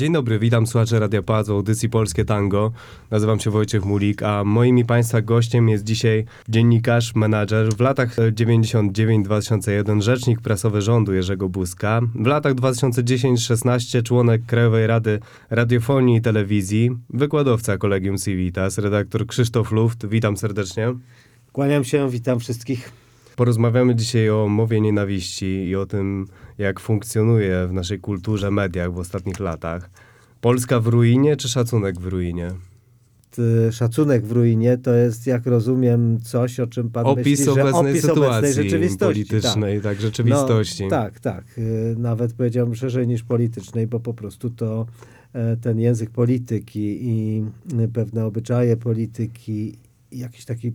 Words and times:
Dzień 0.00 0.12
dobry, 0.12 0.38
witam 0.38 0.66
słuchaczy 0.66 0.98
Radia 0.98 1.22
Paz 1.22 1.48
w 1.48 1.50
audycji 1.50 1.88
Polskie 1.88 2.24
Tango. 2.24 2.72
Nazywam 3.10 3.40
się 3.40 3.50
Wojciech 3.50 3.84
Mulik, 3.84 4.22
a 4.22 4.44
moim 4.44 4.78
i 4.78 4.84
Państwa 4.84 5.22
gościem 5.22 5.68
jest 5.68 5.84
dzisiaj 5.84 6.24
dziennikarz, 6.48 7.14
menadżer 7.14 7.74
w 7.74 7.80
latach 7.80 8.16
99-2001 8.16 10.00
rzecznik 10.00 10.40
prasowy 10.40 10.82
rządu 10.82 11.14
Jerzego 11.14 11.48
Buzka, 11.48 12.00
w 12.14 12.26
latach 12.26 12.54
2010-16 12.54 14.02
członek 14.02 14.46
Krajowej 14.46 14.86
Rady 14.86 15.20
Radiofonii 15.50 16.16
i 16.16 16.20
Telewizji, 16.20 16.90
wykładowca 17.10 17.78
Kolegium 17.78 18.18
Civitas, 18.18 18.78
redaktor 18.78 19.26
Krzysztof 19.26 19.72
Luft. 19.72 20.06
Witam 20.06 20.36
serdecznie. 20.36 20.94
Kłaniam 21.52 21.84
się, 21.84 22.10
witam 22.10 22.40
wszystkich. 22.40 22.92
Porozmawiamy 23.36 23.94
dzisiaj 23.94 24.30
o 24.30 24.48
mowie 24.48 24.80
nienawiści 24.80 25.46
i 25.46 25.76
o 25.76 25.86
tym, 25.86 26.26
jak 26.60 26.80
funkcjonuje 26.80 27.66
w 27.66 27.72
naszej 27.72 27.98
kulturze, 27.98 28.50
mediach 28.50 28.92
w 28.92 28.98
ostatnich 28.98 29.40
latach. 29.40 29.90
Polska 30.40 30.80
w 30.80 30.86
ruinie 30.86 31.36
czy 31.36 31.48
szacunek 31.48 32.00
w 32.00 32.06
ruinie? 32.06 32.50
Szacunek 33.70 34.26
w 34.26 34.32
ruinie 34.32 34.78
to 34.78 34.94
jest, 34.94 35.26
jak 35.26 35.46
rozumiem, 35.46 36.20
coś, 36.20 36.60
o 36.60 36.66
czym 36.66 36.90
pan 36.90 37.06
Opis 37.06 37.26
myśli, 37.26 37.44
że 37.44 37.52
obecnej 37.52 37.92
opis 37.92 38.02
sytuacji 38.02 38.38
obecnej 38.38 38.64
rzeczywistości. 38.64 39.24
politycznej, 39.24 39.80
tak, 39.80 40.00
rzeczywistości. 40.00 40.84
No, 40.84 40.90
tak, 40.90 41.20
tak. 41.20 41.44
Y, 41.58 41.94
Nawet 41.98 42.32
powiedziałbym 42.32 42.74
szerzej 42.74 43.08
niż 43.08 43.22
politycznej, 43.22 43.86
bo 43.86 44.00
po 44.00 44.14
prostu 44.14 44.50
to 44.50 44.86
e, 45.32 45.56
ten 45.56 45.80
język 45.80 46.10
polityki 46.10 47.08
i 47.08 47.44
y, 47.80 47.88
pewne 47.88 48.26
obyczaje 48.26 48.76
polityki, 48.76 49.78
i 50.10 50.18
jakieś 50.18 50.44
takie 50.44 50.72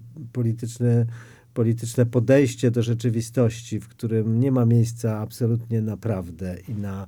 polityczne, 1.56 2.06
podejście 2.06 2.72
do 2.72 2.84
rzeczywistości, 2.84 3.80
w 3.80 3.88
którym 3.88 4.40
nie 4.40 4.52
ma 4.52 4.66
miejsca 4.66 5.20
absolutnie 5.20 5.82
na 5.82 5.98
prawdę 5.98 6.58
i 6.68 6.74
na 6.74 7.08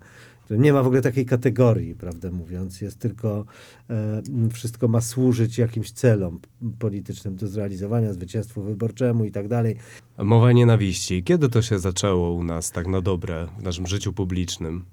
nie 0.50 0.74
ma 0.74 0.84
w 0.84 0.88
ogóle 0.88 1.02
takiej 1.02 1.26
kategorii, 1.26 1.96
prawdę 1.96 2.32
mówiąc, 2.32 2.82
jest 2.82 3.00
tylko 3.00 3.46
e, 3.90 4.22
wszystko 4.54 4.88
ma 4.88 5.02
służyć 5.02 5.58
jakimś 5.58 5.92
celom 5.92 6.40
politycznym 6.80 7.36
do 7.36 7.48
zrealizowania, 7.48 8.14
zwycięstwu 8.14 8.62
wyborczemu 8.62 9.26
i 9.26 9.32
tak 9.32 9.48
dalej. 9.48 9.76
Mowa 10.18 10.52
nienawiści. 10.52 11.24
Kiedy 11.24 11.50
to 11.50 11.62
się 11.62 11.80
zaczęło 11.80 12.34
u 12.34 12.44
nas 12.44 12.72
tak 12.72 12.88
na 12.88 13.02
dobre 13.02 13.48
w 13.60 13.64
naszym 13.64 13.88
życiu 13.88 14.14
publicznym? 14.14 14.86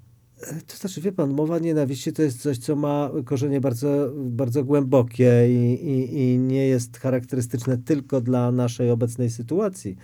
To 0.66 0.76
znaczy, 0.76 1.00
wie 1.00 1.12
pan, 1.12 1.30
mowa 1.30 1.58
nienawiści 1.58 2.12
to 2.12 2.22
jest 2.22 2.42
coś, 2.42 2.58
co 2.58 2.76
ma 2.76 3.10
korzenie 3.24 3.60
bardzo, 3.60 4.12
bardzo 4.14 4.64
głębokie 4.64 5.32
i, 5.48 5.88
i, 5.90 6.22
i 6.22 6.38
nie 6.38 6.66
jest 6.66 6.98
charakterystyczne 6.98 7.78
tylko 7.78 8.20
dla 8.20 8.52
naszej 8.52 8.90
obecnej 8.90 9.30
sytuacji, 9.30 9.96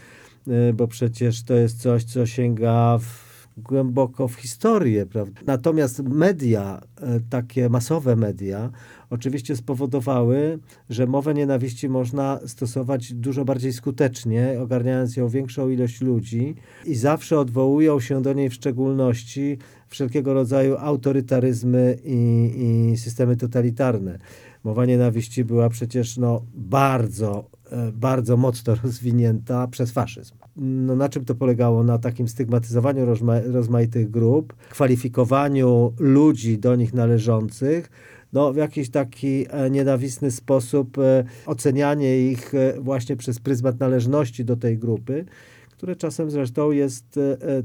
y, 0.48 0.72
bo 0.72 0.88
przecież 0.88 1.42
to 1.42 1.54
jest 1.54 1.82
coś, 1.82 2.04
co 2.04 2.26
sięga 2.26 2.98
w, 2.98 3.30
głęboko 3.56 4.28
w 4.28 4.34
historię, 4.34 5.06
prawda? 5.06 5.40
Natomiast 5.46 6.02
media, 6.02 6.80
y, 7.02 7.22
takie 7.30 7.68
masowe 7.68 8.16
media, 8.16 8.70
oczywiście 9.10 9.56
spowodowały, 9.56 10.58
że 10.90 11.06
mowę 11.06 11.34
nienawiści 11.34 11.88
można 11.88 12.40
stosować 12.46 13.12
dużo 13.12 13.44
bardziej 13.44 13.72
skutecznie, 13.72 14.56
ogarniając 14.60 15.16
ją 15.16 15.28
większą 15.28 15.68
ilość 15.68 16.00
ludzi 16.00 16.54
i 16.86 16.94
zawsze 16.94 17.38
odwołują 17.38 18.00
się 18.00 18.22
do 18.22 18.32
niej 18.32 18.50
w 18.50 18.54
szczególności 18.54 19.58
wszelkiego 19.88 20.34
rodzaju 20.34 20.76
autorytaryzmy 20.78 21.98
i, 22.04 22.52
i 22.92 22.96
systemy 22.96 23.36
totalitarne. 23.36 24.18
Mowa 24.64 24.86
nienawiści 24.86 25.44
była 25.44 25.68
przecież 25.68 26.16
no, 26.16 26.42
bardzo, 26.54 27.50
e, 27.70 27.92
bardzo 27.92 28.36
mocno 28.36 28.74
rozwinięta 28.84 29.68
przez 29.68 29.90
faszyzm. 29.90 30.34
No, 30.56 30.96
na 30.96 31.08
czym 31.08 31.24
to 31.24 31.34
polegało? 31.34 31.84
Na 31.84 31.98
takim 31.98 32.28
stygmatyzowaniu 32.28 33.04
rozma 33.04 33.40
rozmaitych 33.40 34.10
grup, 34.10 34.52
kwalifikowaniu 34.70 35.92
ludzi 35.98 36.58
do 36.58 36.76
nich 36.76 36.94
należących, 36.94 37.90
no, 38.32 38.52
w 38.52 38.56
jakiś 38.56 38.90
taki 38.90 39.46
e, 39.50 39.70
nienawistny 39.70 40.30
sposób 40.30 40.98
e, 40.98 41.24
ocenianie 41.46 42.30
ich 42.30 42.54
e, 42.54 42.80
właśnie 42.80 43.16
przez 43.16 43.40
pryzmat 43.40 43.80
należności 43.80 44.44
do 44.44 44.56
tej 44.56 44.78
grupy, 44.78 45.24
które 45.70 45.96
czasem 45.96 46.30
zresztą 46.30 46.70
jest 46.70 47.18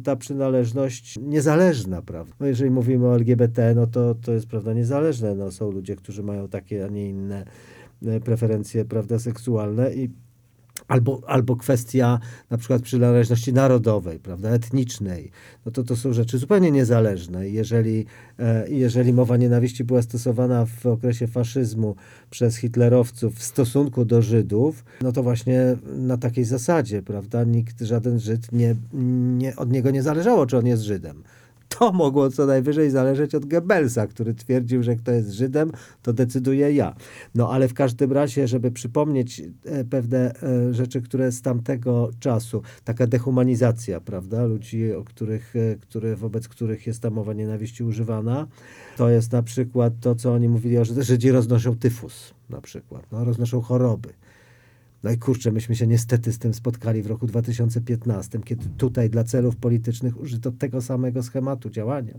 ta 0.03 0.15
przynależność 0.15 1.19
niezależna, 1.21 2.01
prawda? 2.01 2.35
No 2.39 2.47
jeżeli 2.47 2.71
mówimy 2.71 3.07
o 3.07 3.15
LGBT, 3.15 3.73
no 3.75 3.87
to, 3.87 4.15
to 4.15 4.33
jest 4.33 4.47
prawda 4.47 4.73
niezależne. 4.73 5.35
No, 5.35 5.51
są 5.51 5.71
ludzie, 5.71 5.95
którzy 5.95 6.23
mają 6.23 6.47
takie, 6.47 6.85
a 6.85 6.87
nie 6.87 7.09
inne 7.09 7.45
preferencje, 8.23 8.85
prawda, 8.85 9.19
seksualne 9.19 9.93
i 9.93 10.09
Albo, 10.87 11.21
albo 11.27 11.55
kwestia 11.55 12.19
na 12.49 12.57
przykład 12.57 12.81
przynależności 12.81 13.53
narodowej, 13.53 14.19
prawda, 14.19 14.49
etnicznej, 14.49 15.31
no 15.65 15.71
to 15.71 15.83
to 15.83 15.95
są 15.95 16.13
rzeczy 16.13 16.37
zupełnie 16.37 16.71
niezależne. 16.71 17.49
Jeżeli, 17.49 18.05
e, 18.39 18.69
jeżeli 18.69 19.13
mowa 19.13 19.37
nienawiści 19.37 19.83
była 19.83 20.01
stosowana 20.01 20.65
w 20.65 20.85
okresie 20.85 21.27
faszyzmu 21.27 21.95
przez 22.29 22.55
hitlerowców 22.55 23.35
w 23.35 23.43
stosunku 23.43 24.05
do 24.05 24.21
Żydów, 24.21 24.85
no 25.01 25.11
to 25.11 25.23
właśnie 25.23 25.77
na 25.97 26.17
takiej 26.17 26.45
zasadzie, 26.45 27.01
prawda, 27.01 27.43
nikt, 27.43 27.81
żaden 27.81 28.19
Żyd, 28.19 28.51
nie, 28.51 28.75
nie, 29.37 29.55
od 29.55 29.71
niego 29.71 29.91
nie 29.91 30.03
zależało, 30.03 30.45
czy 30.45 30.57
on 30.57 30.65
jest 30.65 30.83
Żydem. 30.83 31.23
To 31.69 31.91
mogło 31.91 32.29
co 32.29 32.45
najwyżej 32.45 32.89
zależeć 32.89 33.35
od 33.35 33.45
Goebbelsa, 33.45 34.07
który 34.07 34.33
twierdził, 34.33 34.83
że 34.83 34.95
kto 34.95 35.11
jest 35.11 35.31
Żydem, 35.31 35.71
to 36.01 36.13
decyduje 36.13 36.71
ja. 36.71 36.95
No 37.35 37.51
ale 37.51 37.67
w 37.67 37.73
każdym 37.73 38.11
razie, 38.11 38.47
żeby 38.47 38.71
przypomnieć 38.71 39.41
e, 39.65 39.83
pewne 39.83 40.33
e, 40.43 40.73
rzeczy, 40.73 41.01
które 41.01 41.31
z 41.31 41.41
tamtego 41.41 42.09
czasu, 42.19 42.61
taka 42.83 43.07
dehumanizacja, 43.07 44.01
prawda, 44.01 44.45
ludzi, 44.45 44.93
o 44.93 45.03
których, 45.03 45.55
e, 45.55 45.75
które, 45.75 46.15
wobec 46.15 46.47
których 46.47 46.87
jest 46.87 47.01
ta 47.01 47.09
mowa 47.09 47.33
nienawiści 47.33 47.83
używana, 47.83 48.47
to 48.97 49.09
jest 49.09 49.31
na 49.31 49.43
przykład 49.43 49.93
to, 50.01 50.15
co 50.15 50.33
oni 50.33 50.49
mówili 50.49 50.85
Żydach, 50.85 51.03
Żydzi 51.03 51.31
roznoszą 51.31 51.75
tyfus 51.75 52.33
na 52.49 52.61
przykład, 52.61 53.11
no, 53.11 53.25
roznoszą 53.25 53.61
choroby. 53.61 54.09
No 55.05 55.11
i 55.11 55.17
kurczę, 55.17 55.51
myśmy 55.51 55.75
się 55.75 55.87
niestety 55.87 56.33
z 56.33 56.39
tym 56.39 56.53
spotkali 56.53 57.01
w 57.01 57.07
roku 57.07 57.27
2015, 57.27 58.39
kiedy 58.45 58.65
tutaj 58.77 59.09
dla 59.09 59.23
celów 59.23 59.55
politycznych 59.55 60.19
użyto 60.19 60.51
tego 60.51 60.81
samego 60.81 61.23
schematu 61.23 61.69
działania. 61.69 62.13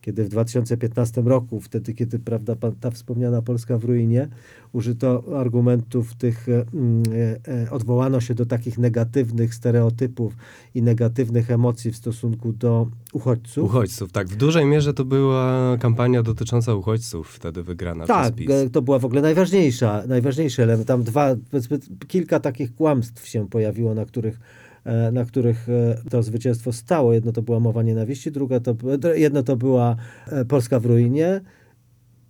Kiedy 0.00 0.24
w 0.24 0.28
2015 0.28 1.22
roku, 1.22 1.60
wtedy 1.60 1.94
kiedy 1.94 2.18
prawda, 2.18 2.56
ta 2.80 2.90
wspomniana 2.90 3.42
Polska 3.42 3.78
w 3.78 3.84
ruinie, 3.84 4.28
użyto 4.72 5.24
argumentów 5.40 6.14
tych, 6.14 6.48
e, 6.48 6.52
e, 6.52 7.64
e, 7.64 7.70
odwołano 7.70 8.20
się 8.20 8.34
do 8.34 8.46
takich 8.46 8.78
negatywnych 8.78 9.54
stereotypów 9.54 10.36
i 10.74 10.82
negatywnych 10.82 11.50
emocji 11.50 11.92
w 11.92 11.96
stosunku 11.96 12.52
do 12.52 12.86
uchodźców. 13.12 13.64
Uchodźców, 13.64 14.12
tak. 14.12 14.28
W 14.28 14.36
dużej 14.36 14.66
mierze 14.66 14.94
to 14.94 15.04
była 15.04 15.76
kampania 15.80 16.22
dotycząca 16.22 16.74
uchodźców 16.74 17.28
wtedy 17.28 17.62
wygrana 17.62 18.06
Tak, 18.06 18.34
przez 18.34 18.66
e, 18.66 18.70
to 18.70 18.82
była 18.82 18.98
w 18.98 19.04
ogóle 19.04 19.22
najważniejsza, 19.22 20.02
najważniejszy 20.08 20.62
element. 20.62 20.88
Tam 20.88 21.02
dwa, 21.02 21.34
kilka 22.08 22.40
takich 22.40 22.74
kłamstw 22.74 23.28
się 23.28 23.48
pojawiło, 23.48 23.94
na 23.94 24.04
których, 24.04 24.40
na 25.12 25.24
których 25.24 25.68
e, 25.68 26.02
to 26.10 26.22
zwycięstwo 26.22 26.72
stało. 26.72 27.12
Jedno 27.12 27.32
to 27.32 27.42
była 27.42 27.60
mowa 27.60 27.82
nienawiści, 27.82 28.30
druga 28.30 28.60
to, 28.60 28.74
jedno 29.14 29.42
to 29.42 29.56
była 29.56 29.96
e, 30.26 30.44
Polska 30.44 30.80
w 30.80 30.86
ruinie, 30.86 31.40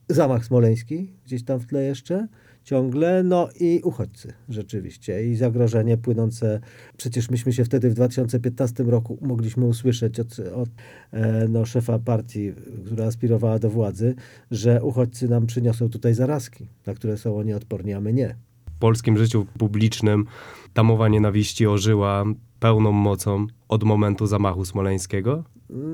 zamach 0.09 0.45
smoleński, 0.45 1.13
gdzieś 1.25 1.45
tam 1.45 1.59
w 1.59 1.67
tle 1.67 1.83
jeszcze 1.83 2.29
ciągle, 2.69 3.23
no 3.23 3.49
i 3.61 3.81
uchodźcy 3.85 4.33
rzeczywiście 4.49 5.27
i 5.27 5.37
zagrożenie 5.37 5.97
płynące, 5.97 6.61
przecież 6.97 7.31
myśmy 7.31 7.53
się 7.53 7.65
wtedy 7.65 7.91
w 7.91 7.95
2015 7.95 8.85
roku 8.85 9.19
mogliśmy 9.21 9.65
usłyszeć 9.65 10.21
od, 10.21 10.39
od 10.39 10.69
e, 11.13 11.49
no, 11.49 11.65
szefa 11.65 11.99
partii, 11.99 12.53
która 12.87 13.07
aspirowała 13.07 13.59
do 13.59 13.71
władzy, 13.71 14.15
że 14.51 14.83
uchodźcy 14.83 15.29
nam 15.29 15.47
przyniosą 15.47 15.89
tutaj 15.89 16.15
zarazki, 16.15 16.69
na 16.87 16.95
które 16.95 17.19
są 17.19 17.37
oni 17.37 17.53
odporni, 17.53 17.93
a 17.93 18.01
my 18.01 18.13
nie. 18.13 18.48
Polskim 18.79 19.19
życiu 19.19 19.47
publicznym 19.59 20.27
ta 20.75 20.83
mowa 20.83 21.09
nienawiści 21.09 21.67
ożyła 21.67 22.25
pełną 22.61 22.93
mocą 22.93 23.47
od 23.69 23.85
momentu 23.85 24.27
zamachu 24.27 24.65
smoleńskiego? 24.65 25.45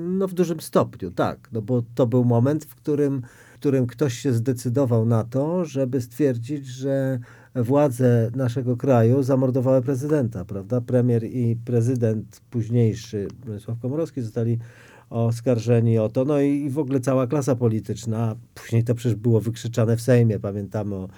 No 0.08 0.28
w 0.28 0.34
dużym 0.34 0.60
stopniu, 0.60 1.10
tak, 1.10 1.48
no 1.52 1.62
bo 1.62 1.82
to 1.94 2.06
był 2.06 2.24
moment, 2.24 2.64
w 2.64 2.74
którym, 2.74 3.22
w 3.54 3.58
którym 3.58 3.86
ktoś 3.86 4.14
się 4.14 4.32
zdecydował 4.32 5.06
na 5.06 5.24
to, 5.24 5.64
żeby 5.64 6.00
stwierdzić, 6.00 6.66
że 6.66 7.18
władze 7.54 8.30
naszego 8.36 8.76
kraju 8.76 9.22
zamordowały 9.22 9.82
prezydenta, 9.82 10.44
prawda? 10.44 10.80
Premier 10.80 11.24
i 11.24 11.56
prezydent 11.64 12.40
późniejszy, 12.50 13.28
Bronisław 13.44 13.78
Komorowski, 13.78 14.22
zostali 14.22 14.58
oskarżeni 15.10 15.98
o 15.98 16.08
to, 16.08 16.24
no 16.24 16.40
i, 16.40 16.48
i 16.48 16.70
w 16.70 16.78
ogóle 16.78 17.00
cała 17.00 17.26
klasa 17.26 17.56
polityczna, 17.56 18.36
później 18.54 18.84
to 18.84 18.94
przecież 18.94 19.18
było 19.18 19.40
wykrzyczane 19.40 19.96
w 19.96 20.00
Sejmie, 20.00 20.38
pamiętamy 20.38 20.94
o 20.94 21.08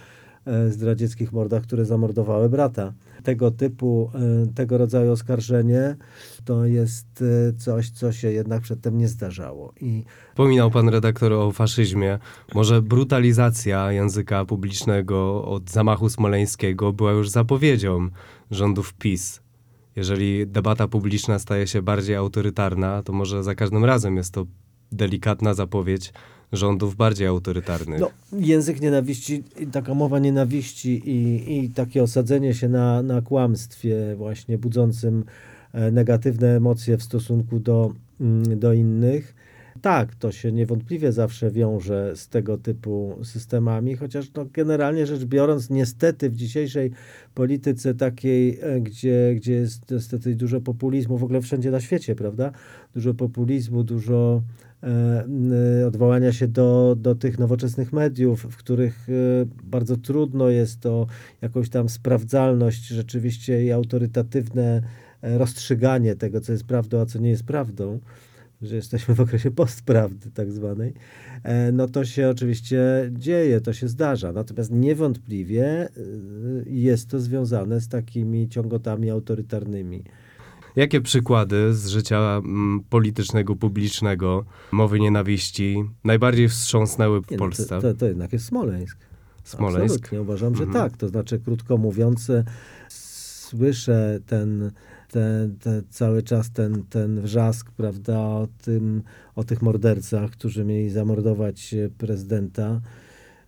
zdradzieckich 0.70 1.32
mordach, 1.32 1.62
które 1.62 1.84
zamordowały 1.84 2.48
brata. 2.48 2.92
Tego 3.22 3.50
typu, 3.50 4.10
e, 4.14 4.54
tego 4.54 4.78
rodzaju 4.78 5.12
oskarżenie 5.12 5.96
to 6.44 6.64
jest 6.64 7.24
e, 7.48 7.52
coś, 7.52 7.90
co 7.90 8.12
się 8.12 8.32
jednak 8.32 8.62
przedtem 8.62 8.98
nie 8.98 9.08
zdarzało. 9.08 9.72
I 9.80 10.04
Wspominał 10.28 10.70
pan 10.70 10.88
redaktor 10.88 11.32
o 11.32 11.52
faszyzmie. 11.52 12.18
Może 12.54 12.82
brutalizacja 12.82 13.92
języka 13.92 14.44
publicznego 14.44 15.44
od 15.44 15.70
zamachu 15.70 16.08
smoleńskiego 16.08 16.92
była 16.92 17.12
już 17.12 17.30
zapowiedzią 17.30 18.08
rządów 18.50 18.94
PiS. 18.94 19.40
Jeżeli 19.96 20.46
debata 20.46 20.88
publiczna 20.88 21.38
staje 21.38 21.66
się 21.66 21.82
bardziej 21.82 22.16
autorytarna, 22.16 23.02
to 23.02 23.12
może 23.12 23.42
za 23.42 23.54
każdym 23.54 23.84
razem 23.84 24.16
jest 24.16 24.34
to 24.34 24.46
delikatna 24.92 25.54
zapowiedź 25.54 26.12
rządów 26.52 26.96
bardziej 26.96 27.26
autorytarnych. 27.26 28.00
No, 28.00 28.10
język 28.32 28.80
nienawiści, 28.80 29.44
taka 29.72 29.94
mowa 29.94 30.18
nienawiści 30.18 31.10
i, 31.10 31.52
i 31.58 31.70
takie 31.70 32.02
osadzenie 32.02 32.54
się 32.54 32.68
na, 32.68 33.02
na 33.02 33.22
kłamstwie 33.22 34.14
właśnie 34.16 34.58
budzącym 34.58 35.24
e, 35.72 35.90
negatywne 35.90 36.56
emocje 36.56 36.96
w 36.96 37.02
stosunku 37.02 37.60
do, 37.60 37.92
mm, 38.20 38.58
do 38.58 38.72
innych. 38.72 39.34
Tak, 39.82 40.14
to 40.14 40.32
się 40.32 40.52
niewątpliwie 40.52 41.12
zawsze 41.12 41.50
wiąże 41.50 42.12
z 42.16 42.28
tego 42.28 42.58
typu 42.58 43.18
systemami, 43.22 43.96
chociaż 43.96 44.32
no, 44.34 44.46
generalnie 44.52 45.06
rzecz 45.06 45.24
biorąc, 45.24 45.70
niestety 45.70 46.30
w 46.30 46.36
dzisiejszej 46.36 46.90
polityce 47.34 47.94
takiej, 47.94 48.58
e, 48.60 48.80
gdzie, 48.80 49.32
gdzie 49.36 49.52
jest 49.52 49.90
niestety 49.90 50.34
dużo 50.34 50.60
populizmu, 50.60 51.18
w 51.18 51.24
ogóle 51.24 51.40
wszędzie 51.40 51.70
na 51.70 51.80
świecie, 51.80 52.14
prawda? 52.14 52.52
Dużo 52.94 53.14
populizmu, 53.14 53.84
dużo 53.84 54.42
odwołania 55.86 56.32
się 56.32 56.48
do, 56.48 56.96
do 56.98 57.14
tych 57.14 57.38
nowoczesnych 57.38 57.92
mediów, 57.92 58.42
w 58.42 58.56
których 58.56 59.08
e, 59.08 59.12
bardzo 59.64 59.96
trudno 59.96 60.48
jest 60.48 60.86
o 60.86 61.06
jakąś 61.42 61.70
tam 61.70 61.88
sprawdzalność 61.88 62.86
rzeczywiście 62.86 63.64
i 63.64 63.72
autorytatywne 63.72 64.82
e, 65.22 65.38
rozstrzyganie 65.38 66.16
tego, 66.16 66.40
co 66.40 66.52
jest 66.52 66.64
prawdą, 66.64 67.00
a 67.00 67.06
co 67.06 67.18
nie 67.18 67.30
jest 67.30 67.44
prawdą 67.44 67.98
że 68.62 68.76
jesteśmy 68.76 69.14
w 69.14 69.20
okresie 69.20 69.50
postprawdy 69.50 70.30
tak 70.30 70.52
zwanej, 70.52 70.94
e, 71.42 71.72
no 71.72 71.88
to 71.88 72.04
się 72.04 72.28
oczywiście 72.28 73.10
dzieje, 73.12 73.60
to 73.60 73.72
się 73.72 73.88
zdarza. 73.88 74.32
Natomiast 74.32 74.70
niewątpliwie 74.72 75.88
jest 76.66 77.10
to 77.10 77.20
związane 77.20 77.80
z 77.80 77.88
takimi 77.88 78.48
ciągotami 78.48 79.10
autorytarnymi. 79.10 80.04
Jakie 80.76 81.00
przykłady 81.00 81.74
z 81.74 81.86
życia 81.88 82.40
mm, 82.44 82.80
politycznego, 82.90 83.56
publicznego, 83.56 84.44
mowy 84.72 85.00
nienawiści 85.00 85.84
najbardziej 86.04 86.48
wstrząsnęły 86.48 87.22
w 87.22 87.30
no 87.30 87.36
Polsce? 87.38 87.66
to, 87.68 87.80
to, 87.80 87.94
to 87.94 88.06
jednak 88.06 88.32
jest 88.32 88.44
Smoleńsk. 88.46 88.98
Smoleńsk? 89.44 89.94
Absolutnie, 89.94 90.20
uważam, 90.22 90.54
że 90.56 90.64
Mhm. 90.64 90.84
tak. 90.90 90.98
To 90.98 91.08
znaczy, 91.08 91.38
krótko 91.38 91.78
mówiąc, 91.78 92.30
e, 92.30 92.44
słyszę 92.88 94.20
ten, 94.26 94.70
ten, 95.10 95.56
ten 95.58 95.82
cały 95.90 96.22
czas 96.22 96.50
ten, 96.50 96.82
ten 96.90 97.20
wrzask, 97.20 97.70
prawda, 97.70 98.18
o, 98.18 98.48
tym, 98.64 99.02
o 99.34 99.44
tych 99.44 99.62
mordercach, 99.62 100.30
którzy 100.30 100.64
mieli 100.64 100.90
zamordować 100.90 101.74
e, 101.74 101.88
prezydenta. 101.98 102.80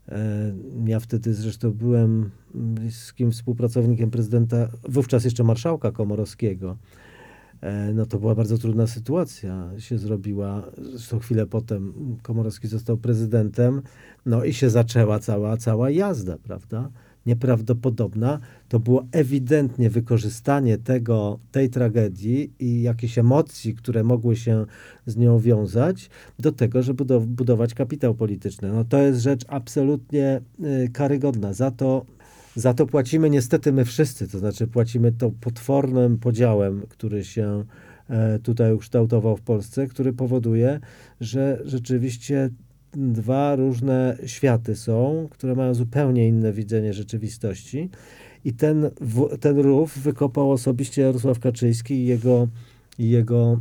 E, 0.09 0.55
Ja 0.87 1.01
wtedy 1.01 1.35
zresztą 1.35 1.71
byłem 1.71 2.31
bliskim 2.55 3.33
współpracownikiem 3.33 4.11
prezydenta, 4.11 4.69
wówczas 4.89 5.25
jeszcze 5.25 5.45
marszałka 5.45 5.91
Komorowskiego. 5.93 6.77
E, 7.61 7.95
No 7.95 8.07
to 8.07 8.19
była 8.19 8.35
bardzo 8.35 8.59
trudna 8.59 8.87
sytuacja 8.87 9.71
się 9.79 9.99
zrobiła. 9.99 10.71
Zresztą 10.93 11.19
chwilę 11.19 11.47
potem 11.47 11.93
Komorowski 12.23 12.69
został 12.69 12.97
prezydentem, 12.97 13.83
no 14.27 14.45
i 14.45 14.53
się 14.53 14.71
zaczęła 14.71 15.19
cała, 15.19 15.57
cała 15.57 15.91
jazda, 15.91 16.39
prawda? 16.39 16.91
Nieprawdopodobna. 17.27 18.39
To 18.69 18.81
było 18.81 19.07
ewidentnie 19.13 19.91
wykorzystanie 19.91 20.79
tego, 20.79 21.39
tej 21.53 21.71
tragedii 21.71 22.53
i 22.59 22.83
jakichś 22.83 23.19
emocji, 23.19 23.75
które 23.75 24.05
mogły 24.05 24.37
się 24.37 24.65
z 25.07 25.17
nią 25.17 25.39
wiązać, 25.39 26.11
do 26.39 26.53
tego, 26.53 26.83
żeby 26.83 27.05
budow- 27.05 27.27
budować 27.27 27.75
kapitał 27.75 28.15
polityczny. 28.15 28.73
No 28.73 28.85
to 28.85 28.99
jest 28.99 29.21
rzecz 29.21 29.45
absolutnie 29.49 30.41
y, 30.85 30.89
karygodna. 30.93 31.53
Za 31.53 31.71
to 31.71 32.07
za 32.59 32.75
to 32.75 32.87
płacimy 32.87 33.31
niestety 33.31 33.73
my 33.73 33.85
wszyscy, 33.85 34.29
to 34.29 34.39
znaczy 34.39 34.67
płacimy 34.67 35.13
to 35.13 35.31
potwornym 35.41 36.19
podziałem, 36.19 36.83
który 36.89 37.25
się 37.25 37.65
e, 38.09 38.39
tutaj 38.39 38.73
ukształtował 38.73 39.37
w 39.37 39.41
Polsce, 39.41 39.87
który 39.87 40.13
powoduje, 40.13 40.81
że 41.21 41.63
rzeczywiście 41.65 42.51
dwa 42.93 43.57
różne 43.57 44.17
światy 44.27 44.77
są, 44.77 45.29
które 45.31 45.55
mają 45.55 45.75
zupełnie 45.75 46.29
inne 46.29 46.53
widzenie 46.53 46.93
rzeczywistości. 46.93 47.91
I 48.45 48.53
ten, 48.53 48.91
ten 49.41 49.59
rów 49.59 49.99
wykopał 49.99 50.53
osobiście 50.53 51.03
Jarosław 51.03 51.39
Kaczyński 51.39 51.95
i 51.95 52.07
jego, 52.07 52.49
i 52.99 53.11
jego, 53.11 53.61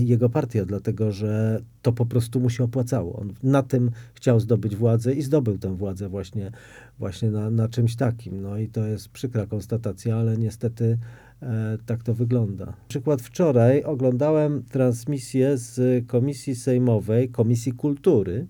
jego 0.00 0.28
partia, 0.28 0.64
dlatego 0.64 1.12
że 1.12 1.62
to 1.82 1.92
po 1.92 2.06
prostu 2.06 2.40
mu 2.40 2.50
się 2.50 2.64
opłacało. 2.64 3.16
On 3.20 3.32
na 3.42 3.62
tym 3.62 3.90
chciał 4.14 4.40
zdobyć 4.40 4.76
władzę 4.76 5.14
i 5.14 5.22
zdobył 5.22 5.58
tę 5.58 5.76
władzę 5.76 6.08
właśnie, 6.08 6.50
właśnie 6.98 7.30
na, 7.30 7.50
na 7.50 7.68
czymś 7.68 7.96
takim. 7.96 8.42
No 8.42 8.58
i 8.58 8.68
to 8.68 8.86
jest 8.86 9.08
przykra 9.08 9.46
konstatacja, 9.46 10.16
ale 10.16 10.36
niestety 10.36 10.98
e, 11.42 11.78
tak 11.86 12.02
to 12.02 12.14
wygląda. 12.14 12.72
Przykład 12.88 13.22
wczoraj 13.22 13.84
oglądałem 13.84 14.62
transmisję 14.70 15.56
z 15.56 16.06
Komisji 16.06 16.54
Sejmowej, 16.54 17.28
Komisji 17.28 17.72
Kultury 17.72 18.46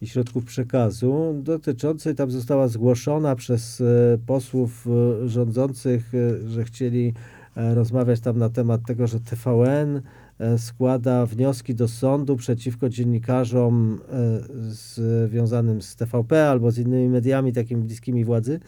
i 0.00 0.06
Środków 0.06 0.44
Przekazu 0.44 1.40
dotyczącej, 1.42 2.14
tam 2.14 2.30
została 2.30 2.68
zgłoszona 2.68 3.36
przez 3.36 3.80
e, 3.80 3.84
posłów 4.26 4.86
e, 4.86 5.28
rządzących, 5.28 6.12
e, 6.14 6.48
że 6.48 6.64
chcieli 6.64 7.14
e, 7.56 7.74
rozmawiać 7.74 8.20
tam 8.20 8.38
na 8.38 8.50
temat 8.50 8.80
tego, 8.86 9.06
że 9.06 9.20
TVN 9.20 9.96
e, 9.96 10.02
składa 10.58 11.26
wnioski 11.26 11.74
do 11.74 11.88
sądu 11.88 12.36
przeciwko 12.36 12.88
dziennikarzom 12.88 14.00
e, 14.12 15.28
związanym 15.28 15.82
z 15.82 15.96
TVP 15.96 16.48
albo 16.50 16.70
z 16.70 16.78
innymi 16.78 17.08
mediami 17.08 17.52
takimi 17.52 17.82
bliskimi 17.82 18.24
władzy. 18.24 18.60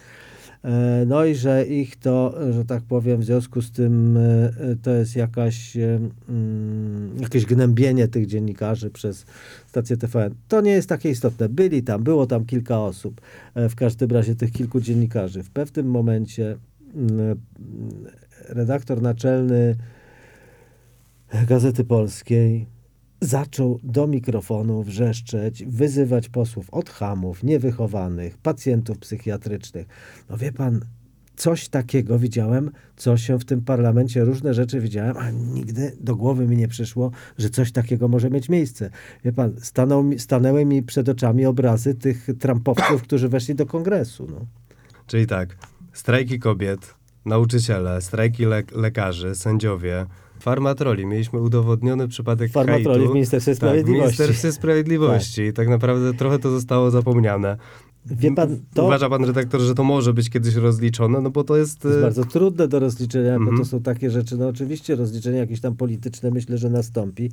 E, 0.64 1.04
No 1.06 1.24
i 1.24 1.34
że 1.34 1.66
ich 1.66 1.96
to, 1.96 2.34
że 2.52 2.64
tak 2.64 2.82
powiem, 2.82 3.20
w 3.20 3.24
związku 3.24 3.62
z 3.62 3.72
tym 3.72 4.16
e, 4.16 4.20
e, 4.20 4.76
to 4.82 4.90
jest 4.90 5.16
jakaś, 5.16 5.76
e, 5.76 6.00
mm, 6.28 7.10
jakieś 7.20 7.46
gnębienie 7.46 8.08
tych 8.08 8.26
dziennikarzy 8.26 8.90
przez 8.90 9.26
stację 9.66 9.96
TVN. 9.96 10.34
To 10.48 10.60
nie 10.60 10.70
jest 10.70 10.88
takie 10.88 11.10
istotne. 11.10 11.48
Byli 11.48 11.82
tam, 11.82 12.02
było 12.02 12.26
tam 12.26 12.44
kilka 12.44 12.80
osób, 12.80 13.20
e, 13.54 13.68
w 13.68 13.74
każdym 13.74 14.10
razie 14.10 14.34
tych 14.34 14.52
kilku 14.52 14.80
dziennikarzy. 14.80 15.42
W 15.42 15.50
pewnym 15.50 15.86
momencie 15.86 16.56
mm, 16.94 17.36
redaktor 18.48 19.02
naczelny 19.02 19.76
Gazety 21.46 21.84
Polskiej 21.84 22.66
zaczął 23.20 23.80
do 23.82 24.06
mikrofonu 24.06 24.82
wrzeszczeć, 24.82 25.64
wyzywać 25.64 26.28
posłów 26.28 26.70
od 26.70 26.90
chamów, 26.90 27.42
niewychowanych, 27.42 28.38
pacjentów 28.38 28.98
psychiatrycznych. 28.98 29.86
No 30.30 30.36
wie 30.36 30.52
pan, 30.52 30.80
coś 31.36 31.68
takiego 31.68 32.18
widziałem, 32.18 32.70
co 32.96 33.16
się 33.16 33.38
w 33.38 33.44
tym 33.44 33.62
parlamencie, 33.62 34.24
różne 34.24 34.54
rzeczy 34.54 34.80
widziałem, 34.80 35.16
a 35.16 35.30
nigdy 35.30 35.96
do 36.00 36.16
głowy 36.16 36.46
mi 36.46 36.56
nie 36.56 36.68
przyszło, 36.68 37.10
że 37.38 37.50
coś 37.50 37.72
takiego 37.72 38.08
może 38.08 38.30
mieć 38.30 38.48
miejsce. 38.48 38.90
Wie 39.24 39.32
pan, 39.32 39.52
stanął 39.60 40.04
stanęły 40.18 40.64
mi 40.64 40.82
przed 40.82 41.08
oczami 41.08 41.46
obrazy 41.46 41.94
tych 41.94 42.26
trampowców, 42.38 43.02
którzy 43.02 43.28
weszli 43.28 43.54
do 43.54 43.66
kongresu. 43.66 44.26
No. 44.30 44.46
Czyli 45.06 45.26
tak, 45.26 45.56
strajki 45.92 46.38
kobiet, 46.38 46.94
nauczyciele, 47.24 48.02
strajki 48.02 48.44
le- 48.44 48.62
lekarzy, 48.72 49.34
sędziowie, 49.34 50.06
farmatroli. 50.50 51.06
Mieliśmy 51.06 51.40
udowodniony 51.40 52.08
przypadek 52.08 52.52
Farmatroli 52.52 52.98
hejtu. 52.98 53.10
w 53.10 53.14
Ministerstwie 53.14 53.52
Tak, 53.52 53.56
w 53.56 53.58
Sprawiedliwości. 53.58 54.02
Ministerstwie 54.22 54.52
Sprawiedliwości. 54.52 55.42
I 55.42 55.52
tak 55.52 55.68
naprawdę 55.68 56.14
trochę 56.14 56.38
to 56.38 56.50
zostało 56.50 56.90
zapomniane. 56.90 57.56
Wie 58.06 58.34
pan, 58.34 58.60
to... 58.74 58.84
Uważa 58.84 59.08
pan 59.10 59.24
redaktor, 59.24 59.60
że 59.60 59.74
to 59.74 59.84
może 59.84 60.14
być 60.14 60.30
kiedyś 60.30 60.54
rozliczone? 60.54 61.20
No 61.20 61.30
bo 61.30 61.44
to 61.44 61.56
jest... 61.56 61.78
To 61.80 61.88
jest 61.88 62.00
e, 62.00 62.02
bardzo 62.02 62.24
trudne 62.24 62.68
do 62.68 62.78
rozliczenia, 62.78 63.30
bo 63.30 63.40
Mhm. 63.40 63.58
to 63.58 63.64
są 63.64 63.82
takie 63.82 64.10
rzeczy, 64.10 64.36
no 64.36 64.48
oczywiście 64.48 64.96
rozliczenie 64.96 65.38
jakieś 65.38 65.60
tam 65.60 65.76
polityczne 65.76 66.30
myślę, 66.30 66.58
że 66.58 66.70
nastąpi. 66.70 67.30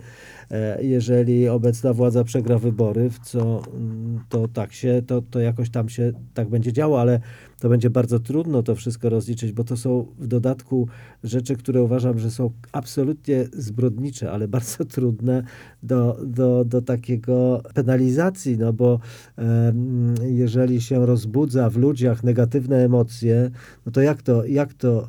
E, 0.51 0.83
Jeżeli 0.83 1.49
obecna 1.49 1.93
władza 1.93 2.23
przegra 2.23 2.57
wybory, 2.57 3.09
w 3.09 3.19
co 3.19 3.61
mm, 3.75 4.19
to 4.29 4.47
tak 4.47 4.73
się, 4.73 5.01
to, 5.07 5.21
to 5.31 5.39
jakoś 5.39 5.69
tam 5.69 5.89
się 5.89 6.11
tak 6.33 6.49
będzie 6.49 6.73
działo, 6.73 7.01
ale 7.01 7.19
to 7.63 7.69
będzie 7.69 7.89
bardzo 7.89 8.19
trudno 8.19 8.63
to 8.63 8.75
wszystko 8.75 9.09
rozliczyć, 9.09 9.51
bo 9.51 9.63
to 9.63 9.77
są 9.77 10.05
w 10.19 10.27
dodatku 10.27 10.87
rzeczy, 11.23 11.55
które 11.55 11.83
uważam, 11.83 12.19
że 12.19 12.31
są 12.31 12.51
absolutnie 12.71 13.45
zbrodnicze, 13.53 14.31
ale 14.31 14.47
bardzo 14.47 14.85
trudne 14.95 15.43
do, 15.83 16.17
do, 16.25 16.65
do 16.65 16.81
takiego 16.81 17.63
penalizacji, 17.73 18.57
no 18.57 18.73
bo 18.73 18.99
em, 19.37 20.13
jeżeli 20.23 20.81
się 20.81 21.05
rozbudza 21.05 21.69
w 21.69 21.77
ludziach 21.77 22.23
negatywne 22.23 22.85
emocje, 22.85 23.51
no 23.85 23.91
to 23.91 24.01
jak 24.01 24.21
to, 24.21 24.45
jak 24.45 24.73
to, 24.73 25.07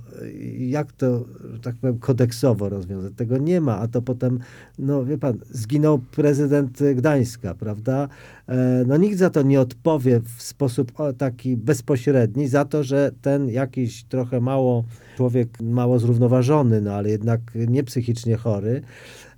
jak 0.58 0.92
to, 0.92 1.25
tak 1.62 1.76
powiem, 1.76 1.99
kodeksowo 1.99 2.68
rozwiązać? 2.68 3.12
Tego 3.16 3.38
nie 3.38 3.61
ma, 3.61 3.78
a 3.78 3.88
to 3.88 4.02
potem, 4.02 4.38
no 4.78 5.04
wie 5.04 5.18
pan, 5.18 5.38
zginął 5.50 5.99
prezydent 5.99 6.78
Gdańska, 6.94 7.54
prawda? 7.54 8.08
E, 8.48 8.84
No 8.86 8.96
nikt 8.96 9.18
za 9.18 9.30
to 9.30 9.42
nie 9.42 9.60
odpowie 9.60 10.20
w 10.20 10.42
sposób 10.42 10.92
taki 11.18 11.56
bezpośredni, 11.56 12.48
za 12.48 12.64
to, 12.64 12.82
że 12.82 13.10
ten 13.22 13.48
jakiś 13.48 14.04
trochę 14.04 14.40
mało, 14.40 14.84
człowiek 15.16 15.49
mało 15.61 15.99
zrównoważony, 15.99 16.80
no 16.80 16.92
ale 16.92 17.11
jednak 17.11 17.40
nie 17.54 17.85
psychicznie 17.85 18.37
chory, 18.37 18.83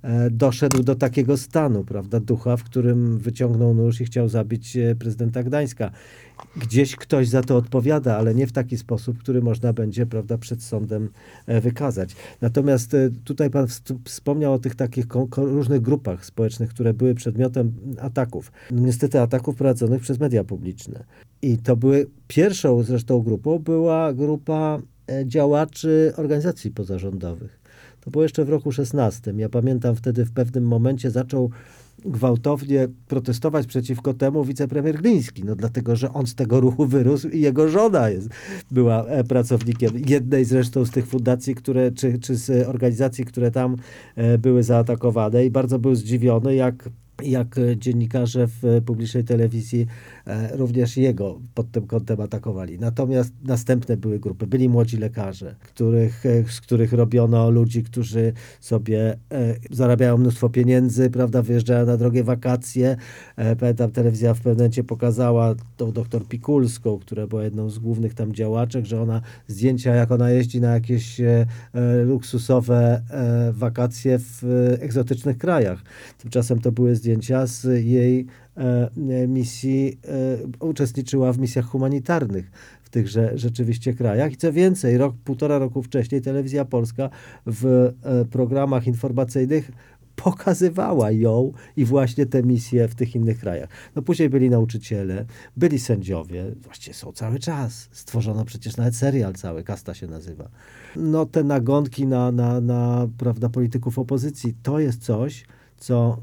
e, 0.01 0.29
doszedł 0.29 0.83
do 0.83 0.95
takiego 0.95 1.37
stanu, 1.37 1.83
prawda, 1.83 2.19
ducha, 2.19 2.57
w 2.57 2.63
którym 2.63 3.17
wyciągnął 3.17 3.73
nóż 3.73 4.01
i 4.01 4.05
chciał 4.05 4.29
zabić 4.29 4.77
e, 4.77 4.95
prezydenta 4.95 5.43
Gdańska. 5.43 5.91
Gdzieś 6.55 6.95
ktoś 6.95 7.27
za 7.27 7.41
to 7.41 7.57
odpowiada, 7.57 8.17
ale 8.17 8.35
nie 8.35 8.47
w 8.47 8.51
taki 8.51 8.77
sposób, 8.77 9.17
który 9.19 9.41
można 9.41 9.73
będzie, 9.73 10.05
prawda, 10.05 10.37
przed 10.37 10.63
sądem 10.63 11.09
e, 11.45 11.61
wykazać. 11.61 12.15
Natomiast 12.41 12.95
tutaj 13.23 13.49
pan 13.49 13.67
wspomniał 14.05 14.53
o 14.53 14.59
tych 14.59 14.75
takich 14.75 15.05
różnych 15.37 15.81
grupach 15.81 16.25
społecznych, 16.25 16.69
które 16.69 16.93
były 16.93 17.15
przedmiotem 17.15 17.73
ataków. 18.01 18.51
No, 18.71 18.81
niestety 18.81 19.21
ataków 19.21 19.55
prowadzonych 19.55 20.01
przez 20.01 20.19
media 20.19 20.43
publiczne. 20.43 21.03
I 21.41 21.57
to 21.57 21.75
były, 21.75 22.07
pierwszą 22.27 22.83
zresztą 22.83 23.21
grupą 23.21 23.59
była 23.59 24.13
grupa 24.13 24.79
działaczy 25.25 26.13
organizacji 26.17 26.71
pozarządowych. 26.71 27.59
To 28.01 28.11
było 28.11 28.23
jeszcze 28.23 28.45
w 28.45 28.49
roku 28.49 28.71
16. 28.71 29.33
Ja 29.37 29.49
pamiętam 29.49 29.95
wtedy 29.95 30.25
w 30.25 30.31
pewnym 30.31 30.67
momencie 30.67 31.11
zaczął 31.11 31.49
gwałtownie 32.05 32.87
protestować 33.07 33.67
przeciwko 33.67 34.13
temu 34.13 34.43
wicepremier 34.43 35.01
Gliński, 35.01 35.43
no 35.43 35.55
dlatego, 35.55 35.95
że 35.95 36.13
on 36.13 36.27
z 36.27 36.35
tego 36.35 36.59
ruchu 36.59 36.85
wyrósł 36.85 37.29
i 37.29 37.41
jego 37.41 37.69
żona 37.69 38.09
jest, 38.09 38.29
była 38.71 39.05
e, 39.05 39.23
pracownikiem 39.23 39.91
jednej 40.07 40.45
zresztą 40.45 40.85
z 40.85 40.91
tych 40.91 41.07
fundacji, 41.07 41.55
które, 41.55 41.91
czy, 41.91 42.19
czy 42.19 42.35
z 42.35 42.67
organizacji, 42.67 43.25
które 43.25 43.51
tam 43.51 43.75
e, 44.15 44.37
były 44.37 44.63
zaatakowane 44.63 45.45
i 45.45 45.51
bardzo 45.51 45.79
był 45.79 45.95
zdziwiony, 45.95 46.55
jak 46.55 46.89
jak 47.23 47.57
e, 47.57 47.77
dziennikarze 47.77 48.47
w 48.47 48.65
e, 48.65 48.81
publicznej 48.81 49.23
telewizji 49.23 49.81
e, 49.81 49.87
również 50.51 50.97
jego 50.97 51.39
pod 51.53 51.71
tym 51.71 51.87
kątem 51.87 52.21
atakowali. 52.21 52.79
Natomiast 52.79 53.33
następne 53.43 53.97
były 53.97 54.19
grupy. 54.19 54.47
Byli 54.47 54.69
młodzi 54.69 54.97
lekarze, 54.97 55.55
których, 55.61 56.25
e, 56.25 56.43
z 56.43 56.61
których 56.61 56.93
robiono 56.93 57.49
ludzi, 57.49 57.83
którzy 57.83 58.33
sobie 58.59 59.17
e, 59.31 59.55
zarabiają 59.71 60.17
mnóstwo 60.17 60.49
pieniędzy, 60.49 61.09
prawda, 61.09 61.41
wyjeżdżają 61.41 61.85
na 61.85 61.97
drogie 61.97 62.23
wakacje. 62.23 62.97
E, 63.35 63.55
pamiętam, 63.55 63.91
telewizja 63.91 64.33
w 64.33 64.37
pewnym 64.37 64.55
momencie 64.57 64.83
pokazała 64.83 65.55
tą 65.77 65.91
doktor 65.91 66.27
Pikulską, 66.27 66.99
która 66.99 67.27
była 67.27 67.43
jedną 67.43 67.69
z 67.69 67.79
głównych 67.79 68.13
tam 68.13 68.33
działaczek, 68.33 68.85
że 68.85 69.01
ona 69.01 69.21
zdjęcia, 69.47 69.95
jak 69.95 70.11
ona 70.11 70.31
jeździ 70.31 70.61
na 70.61 70.73
jakieś 70.73 71.21
e, 71.21 71.45
e, 71.73 72.03
luksusowe 72.03 73.01
e, 73.09 73.51
wakacje 73.53 74.19
w 74.19 74.43
e, 74.43 74.81
egzotycznych 74.81 75.37
krajach. 75.37 75.83
Tymczasem 76.17 76.59
to 76.59 76.71
były 76.71 76.95
zdjęcia 76.95 77.45
z 77.45 77.85
jej 77.85 78.19
e, 78.19 78.23
e, 78.23 78.46
misji, 79.27 79.99
e, 80.59 80.65
uczestniczyła 80.65 81.33
w 81.33 81.39
misjach 81.39 81.65
humanitarnych 81.65 82.51
w 82.83 82.89
tychże 82.89 83.37
rzeczywiście 83.37 83.93
krajach. 83.93 84.31
I 84.31 84.37
co 84.37 84.53
więcej, 84.53 84.97
rok, 84.97 85.15
półtora 85.23 85.57
roku 85.57 85.83
wcześniej 85.83 86.21
telewizja 86.21 86.65
polska 86.65 87.09
w 87.45 87.65
e, 88.03 88.25
programach 88.25 88.87
informacyjnych 88.87 89.71
pokazywała 90.15 91.11
ją 91.11 91.51
i 91.75 91.85
właśnie 91.85 92.25
te 92.25 92.43
misje 92.43 92.87
w 92.87 92.95
tych 92.95 93.15
innych 93.15 93.39
krajach. 93.39 93.69
No 93.95 94.01
później 94.01 94.29
byli 94.29 94.49
nauczyciele, 94.49 95.25
byli 95.57 95.79
sędziowie, 95.79 96.45
właściwie 96.61 96.93
są 96.93 97.11
cały 97.11 97.39
czas. 97.39 97.89
Stworzono 97.91 98.45
przecież 98.45 98.77
nawet 98.77 98.95
serial 98.95 99.33
cały, 99.33 99.63
Kasta 99.63 99.93
się 99.93 100.07
nazywa. 100.07 100.49
No 100.95 101.25
te 101.25 101.43
nagonki 101.43 102.07
na, 102.07 102.31
na, 102.31 102.61
na 102.61 103.07
prawda, 103.17 103.49
polityków 103.49 103.99
opozycji, 103.99 104.55
to 104.63 104.79
jest 104.79 105.03
coś, 105.03 105.45
co 105.77 106.17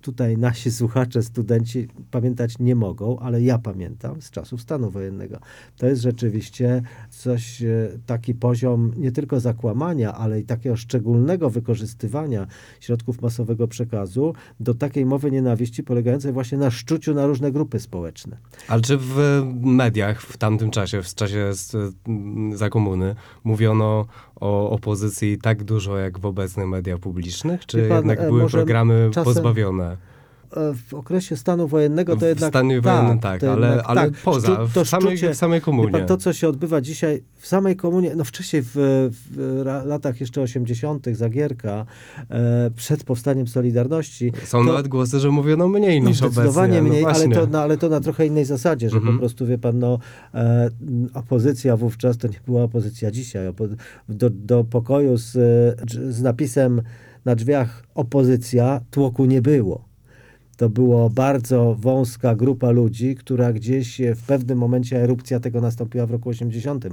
tutaj 0.00 0.38
nasi 0.38 0.70
słuchacze, 0.70 1.22
studenci 1.22 1.88
pamiętać 2.10 2.58
nie 2.58 2.74
mogą, 2.74 3.18
ale 3.18 3.42
ja 3.42 3.58
pamiętam 3.58 4.22
z 4.22 4.30
czasów 4.30 4.62
stanu 4.62 4.90
wojennego. 4.90 5.38
To 5.76 5.86
jest 5.86 6.02
rzeczywiście 6.02 6.82
coś, 7.10 7.62
e, 7.62 7.88
taki 8.06 8.34
poziom 8.34 8.92
nie 8.96 9.12
tylko 9.12 9.40
zakłamania, 9.40 10.14
ale 10.14 10.40
i 10.40 10.44
takiego 10.44 10.76
szczególnego 10.76 11.50
wykorzystywania 11.50 12.46
środków 12.80 13.22
masowego 13.22 13.68
przekazu 13.68 14.34
do 14.60 14.74
takiej 14.74 15.06
mowy 15.06 15.30
nienawiści 15.30 15.82
polegającej 15.82 16.32
właśnie 16.32 16.58
na 16.58 16.70
szczuciu 16.70 17.14
na 17.14 17.26
różne 17.26 17.52
grupy 17.52 17.80
społeczne. 17.80 18.36
Ale 18.68 18.82
czy 18.82 18.96
w 18.96 19.42
mediach 19.60 20.22
w 20.22 20.36
tamtym 20.36 20.70
czasie, 20.70 21.02
w 21.02 21.14
czasie 21.14 21.54
z, 21.54 21.76
za 22.54 22.70
komuny, 22.70 23.14
mówiono 23.44 24.06
o 24.40 24.70
opozycji 24.70 25.38
tak 25.38 25.64
dużo 25.64 25.98
jak 25.98 26.18
w 26.18 26.26
obecnych 26.26 26.66
mediach 26.66 26.98
publicznych? 26.98 27.66
Czy 27.66 27.88
pan, 27.88 27.96
jednak 27.96 28.20
e, 28.20 28.26
były 28.26 28.48
programy 28.48 29.10
czasem- 29.12 29.24
pozbawione? 29.34 29.96
W 30.88 30.94
okresie 30.94 31.36
stanu 31.36 31.68
wojennego 31.68 32.12
to 32.16 32.20
W 32.20 32.28
jednak... 32.28 32.48
stanie 32.52 32.80
wojennym 32.80 33.18
tak, 33.18 33.44
ale, 33.44 33.66
jednak 33.68 33.86
ale 33.90 34.00
tak. 34.00 34.20
poza, 34.24 34.56
to 34.74 34.84
w 34.84 34.88
samej, 34.88 35.16
szczucie- 35.18 35.34
w 35.34 35.36
samej 35.36 35.60
komunie. 35.60 35.90
pan, 35.92 36.06
to, 36.06 36.16
co 36.16 36.32
się 36.32 36.48
odbywa 36.48 36.80
dzisiaj 36.80 37.22
w 37.36 37.46
samej 37.46 37.76
komunie, 37.76 38.12
no 38.16 38.24
wcześniej 38.24 38.62
w, 38.62 38.68
w 38.74 39.62
latach 39.86 40.20
jeszcze 40.20 40.40
80., 40.42 41.06
Zagierka, 41.12 41.86
e, 42.30 42.70
przed 42.76 43.04
powstaniem 43.04 43.46
Solidarności, 43.46 44.32
Są 44.44 44.58
to- 44.58 44.64
nawet 44.64 44.88
głosy, 44.88 45.20
że 45.20 45.30
mówiono 45.30 45.68
mniej 45.68 46.02
no, 46.02 46.08
niż 46.08 46.18
obecnie. 46.22 46.32
zdecydowanie 46.42 46.82
no 46.82 46.88
mniej, 46.88 47.04
ale, 47.04 47.14
właśnie. 47.14 47.34
to, 47.34 47.46
no, 47.46 47.58
ale 47.60 47.76
to 47.76 47.88
na 47.88 48.00
trochę 48.00 48.26
innej 48.26 48.44
zasadzie, 48.44 48.90
że 48.90 48.96
Mhm. 48.96 49.14
po 49.14 49.18
prostu, 49.20 49.46
wie 49.46 49.58
pan, 49.58 49.78
no, 49.78 49.98
e, 50.34 50.70
opozycja 51.14 51.76
wówczas 51.76 52.18
to 52.18 52.28
nie 52.28 52.40
była 52.46 52.62
opozycja 52.62 53.10
dzisiaj. 53.10 53.48
Opo- 53.48 53.76
do, 54.08 54.30
do 54.30 54.64
pokoju 54.64 55.16
z, 55.18 55.36
e, 55.36 56.10
z 56.12 56.22
napisem 56.22 56.82
na 57.24 57.34
drzwiach 57.34 57.84
opozycja 57.94 58.80
tłoku 58.90 59.24
nie 59.24 59.42
było. 59.42 59.87
To 60.58 60.68
była 60.68 61.08
bardzo 61.08 61.76
wąska 61.78 62.34
grupa 62.34 62.70
ludzi, 62.70 63.14
która 63.14 63.52
gdzieś 63.52 64.00
w 64.16 64.22
pewnym 64.26 64.58
momencie 64.58 65.02
erupcja 65.02 65.40
tego 65.40 65.60
nastąpiła 65.60 66.06
w 66.06 66.10
roku 66.10 66.28
80. 66.28 66.86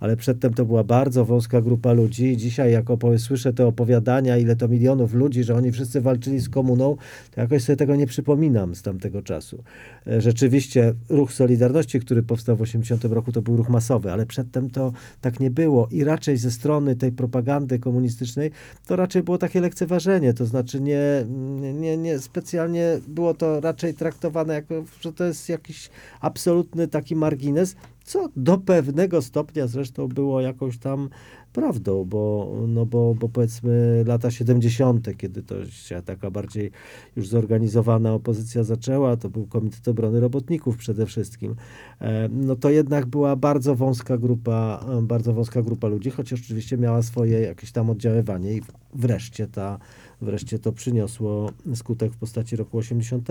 Ale 0.00 0.16
przedtem 0.16 0.54
to 0.54 0.64
była 0.64 0.84
bardzo 0.84 1.24
wąska 1.24 1.60
grupa 1.60 1.92
ludzi. 1.92 2.24
I 2.24 2.36
dzisiaj, 2.36 2.72
jak 2.72 2.86
słyszę 3.18 3.52
te 3.52 3.66
opowiadania, 3.66 4.38
ile 4.38 4.56
to 4.56 4.68
milionów 4.68 5.14
ludzi, 5.14 5.44
że 5.44 5.54
oni 5.54 5.72
wszyscy 5.72 6.00
walczyli 6.00 6.40
z 6.40 6.48
komuną, 6.48 6.96
to 7.34 7.40
jakoś 7.40 7.62
sobie 7.62 7.76
tego 7.76 7.96
nie 7.96 8.06
przypominam 8.06 8.74
z 8.74 8.82
tamtego 8.82 9.22
czasu. 9.22 9.62
E, 10.06 10.20
Rzeczywiście 10.20 10.94
ruch 11.08 11.32
Solidarności, 11.32 12.00
który 12.00 12.22
powstał 12.22 12.56
w 12.56 12.62
80 12.62 13.04
roku, 13.04 13.32
to 13.32 13.42
był 13.42 13.56
ruch 13.56 13.68
masowy, 13.68 14.12
ale 14.12 14.26
przedtem 14.26 14.70
to 14.70 14.92
tak 15.20 15.40
nie 15.40 15.50
było. 15.50 15.88
I 15.90 16.04
raczej 16.04 16.36
ze 16.36 16.50
strony 16.50 16.96
tej 16.96 17.12
propagandy 17.12 17.78
komunistycznej 17.78 18.50
to 18.86 18.96
raczej 18.96 19.22
było 19.22 19.38
takie 19.38 19.60
lekceważenie. 19.60 20.34
To 20.34 20.46
znaczy 20.46 20.80
nie, 20.80 21.26
nie, 21.74 21.96
nie 21.96 22.18
specjalnie 22.18 23.00
było 23.10 23.34
to 23.34 23.60
raczej 23.60 23.94
traktowane 23.94 24.54
jako, 24.54 24.74
że 25.00 25.12
to 25.12 25.24
jest 25.24 25.48
jakiś 25.48 25.90
absolutny 26.20 26.88
taki 26.88 27.16
margines, 27.16 27.76
co 28.04 28.28
do 28.36 28.58
pewnego 28.58 29.22
stopnia 29.22 29.66
zresztą 29.66 30.08
było 30.08 30.40
jakąś 30.40 30.78
tam 30.78 31.08
prawdą, 31.52 32.04
bo, 32.04 32.52
no 32.68 32.86
bo, 32.86 33.14
bo 33.14 33.28
powiedzmy 33.28 34.04
lata 34.06 34.30
70., 34.30 35.16
kiedy 35.16 35.42
to 35.42 35.66
się 35.66 36.02
taka 36.02 36.30
bardziej 36.30 36.70
już 37.16 37.28
zorganizowana 37.28 38.12
opozycja 38.12 38.64
zaczęła, 38.64 39.16
to 39.16 39.28
był 39.28 39.46
Komitet 39.46 39.88
Obrony 39.88 40.20
Robotników 40.20 40.76
przede 40.76 41.06
wszystkim, 41.06 41.54
e, 42.00 42.28
no 42.28 42.56
to 42.56 42.70
jednak 42.70 43.06
była 43.06 43.36
bardzo 43.36 43.74
wąska 43.74 44.18
grupa, 44.18 44.84
e, 44.98 45.02
bardzo 45.02 45.32
wąska 45.32 45.62
grupa 45.62 45.88
ludzi, 45.88 46.10
chociaż 46.10 46.40
oczywiście 46.40 46.78
miała 46.78 47.02
swoje 47.02 47.40
jakieś 47.40 47.72
tam 47.72 47.90
oddziaływanie 47.90 48.52
i 48.52 48.62
wreszcie 48.94 49.46
ta, 49.46 49.78
wreszcie 50.20 50.58
to 50.58 50.72
przyniosło 50.72 51.52
skutek 51.74 52.12
w 52.12 52.16
postaci 52.16 52.56
roku 52.56 52.78
80. 52.78 53.28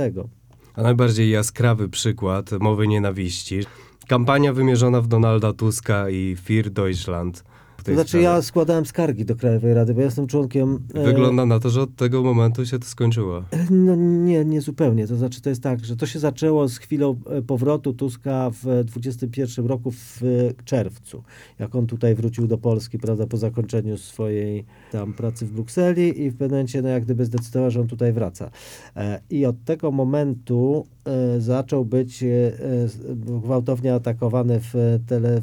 A 0.76 0.82
najbardziej 0.82 1.30
jaskrawy 1.30 1.90
przykład 1.90 2.52
mowy 2.60 2.88
nienawiści. 2.88 3.60
Kampania 4.08 4.54
wymierzona 4.54 5.02
w 5.02 5.08
Donalda 5.08 5.54
Tuska 5.54 6.10
i 6.10 6.38
Fir 6.42 6.70
Deutschland. 6.70 7.44
Tej 7.90 7.96
znaczy 7.96 8.10
sprawie. 8.10 8.26
ja 8.26 8.42
składałem 8.42 8.86
skargi 8.86 9.26
do 9.26 9.36
Krajowej 9.36 9.74
Rady, 9.74 9.94
bo 9.94 10.00
ja 10.00 10.06
jestem 10.06 10.28
członkiem... 10.28 10.80
e, 10.94 11.04
Wygląda 11.04 11.46
na 11.46 11.60
to, 11.60 11.70
że 11.70 11.82
od 11.82 11.96
tego 11.96 12.24
momentu 12.24 12.66
się 12.66 12.80
to 12.80 12.86
skończyło. 12.86 13.44
No 13.70 13.96
nie, 13.96 14.46
nie 14.46 14.62
zupełnie. 14.62 15.08
To 15.08 15.16
znaczy 15.16 15.42
to 15.42 15.50
jest 15.50 15.64
tak, 15.64 15.86
że 15.86 15.96
to 15.96 16.06
się 16.06 16.20
zaczęło 16.20 16.68
z 16.68 16.78
chwilą 16.78 17.16
e, 17.30 17.42
powrotu 17.42 17.94
Tuska 17.94 18.52
w 18.64 18.84
21 18.84 19.66
roku 19.66 19.92
w 19.92 20.24
e, 20.24 20.64
czerwcu, 20.66 21.24
jak 21.60 21.76
on 21.76 21.88
tutaj 21.88 22.16
wrócił 22.16 22.48
do 22.48 22.58
Polski, 22.58 23.00
prawda, 23.00 23.28
po 23.28 23.38
zakończeniu 23.38 23.98
swojej 23.98 24.66
tam 24.92 25.14
pracy 25.14 25.46
w 25.46 25.52
Brukseli 25.52 26.22
i 26.22 26.30
w 26.30 26.34
pewnym 26.34 26.50
momencie, 26.52 26.82
no 26.82 26.90
jak 26.90 27.04
gdyby 27.04 27.26
zdecydował, 27.26 27.72
że 27.72 27.82
on 27.82 27.88
tutaj 27.88 28.14
wraca. 28.14 28.50
I 29.30 29.46
od 29.46 29.64
tego 29.66 29.92
momentu 29.92 30.88
zaczął 31.40 31.86
być 31.86 32.24
e, 32.24 32.28
e, 32.28 32.50
gwałtownie 33.16 33.94
atakowany 33.94 34.60
w, 34.60 35.00
tele, 35.08 35.42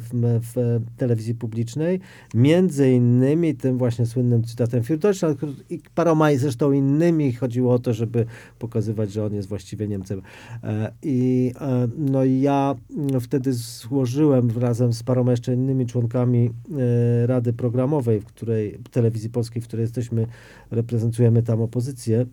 w, 0.53 0.79
telewizji 0.97 1.35
publicznej, 1.35 1.99
między 2.33 2.91
innymi 2.91 3.55
tym 3.55 3.77
właśnie 3.77 4.05
słynnym 4.05 4.43
cytatem 4.43 4.83
Deutschland 4.97 5.39
i 5.69 5.81
paroma 5.95 6.31
i 6.31 6.37
zresztą 6.37 6.71
innymi 6.71 7.33
chodziło 7.33 7.73
o 7.73 7.79
to, 7.79 7.93
żeby 7.93 8.25
pokazywać, 8.59 9.11
że 9.11 9.25
on 9.25 9.33
jest 9.33 9.49
właściwie 9.49 9.87
Niemcem. 9.87 10.21
E, 10.63 10.91
I 11.03 11.51
e, 11.61 11.87
no 11.97 12.25
ja 12.25 12.75
wtedy 13.21 13.53
złożyłem 13.53 14.49
razem 14.59 14.93
z 14.93 15.03
paroma 15.03 15.31
jeszcze 15.31 15.53
innymi 15.53 15.85
członkami 15.85 16.49
e, 16.49 17.27
Rady 17.27 17.53
Programowej, 17.53 18.19
w 18.19 18.25
której 18.25 18.79
telewizji 18.91 19.29
polskiej, 19.29 19.61
w 19.61 19.67
której 19.67 19.83
jesteśmy, 19.83 20.27
reprezentujemy 20.71 21.43
tam 21.43 21.61
opozycję, 21.61 22.25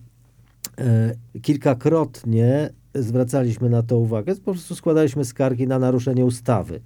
e, 0.77 1.15
kilkakrotnie 1.41 2.69
zwracaliśmy 2.95 3.69
na 3.69 3.83
to 3.83 3.97
uwagę, 3.97 4.35
po 4.35 4.51
prostu 4.51 4.75
składaliśmy 4.75 5.25
skargi 5.25 5.67
na 5.67 5.79
naruszenie 5.79 6.25
ustawy. 6.25 6.81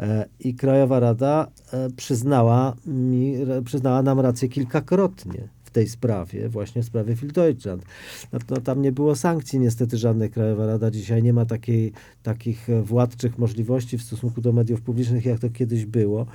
E, 0.00 0.26
I 0.40 0.54
Krajowa 0.54 1.00
Rada 1.00 1.46
e, 1.72 1.90
przyznała, 1.90 2.74
mi, 2.86 3.36
przyznała 3.64 4.02
nam 4.02 4.20
rację 4.20 4.48
kilkakrotnie 4.48 5.55
tej 5.76 5.88
sprawie, 5.88 6.48
właśnie 6.48 6.82
w 6.82 6.84
sprawie 6.84 7.16
Fildeutschland. 7.16 7.84
No, 8.32 8.38
no, 8.50 8.56
tam 8.56 8.82
nie 8.82 8.92
było 8.92 9.16
sankcji 9.16 9.58
niestety 9.58 9.98
żadnych. 9.98 10.30
Krajowa 10.30 10.66
Rada 10.66 10.90
dzisiaj 10.90 11.22
nie 11.22 11.32
ma 11.32 11.46
takiej, 11.46 11.92
takich 12.22 12.70
e, 12.70 12.82
władczych 12.82 13.38
możliwości 13.38 13.98
w 13.98 14.02
stosunku 14.02 14.40
do 14.40 14.52
mediów 14.52 14.80
publicznych, 14.80 15.24
jak 15.24 15.40
to 15.40 15.50
kiedyś 15.50 15.86
było. 15.86 16.26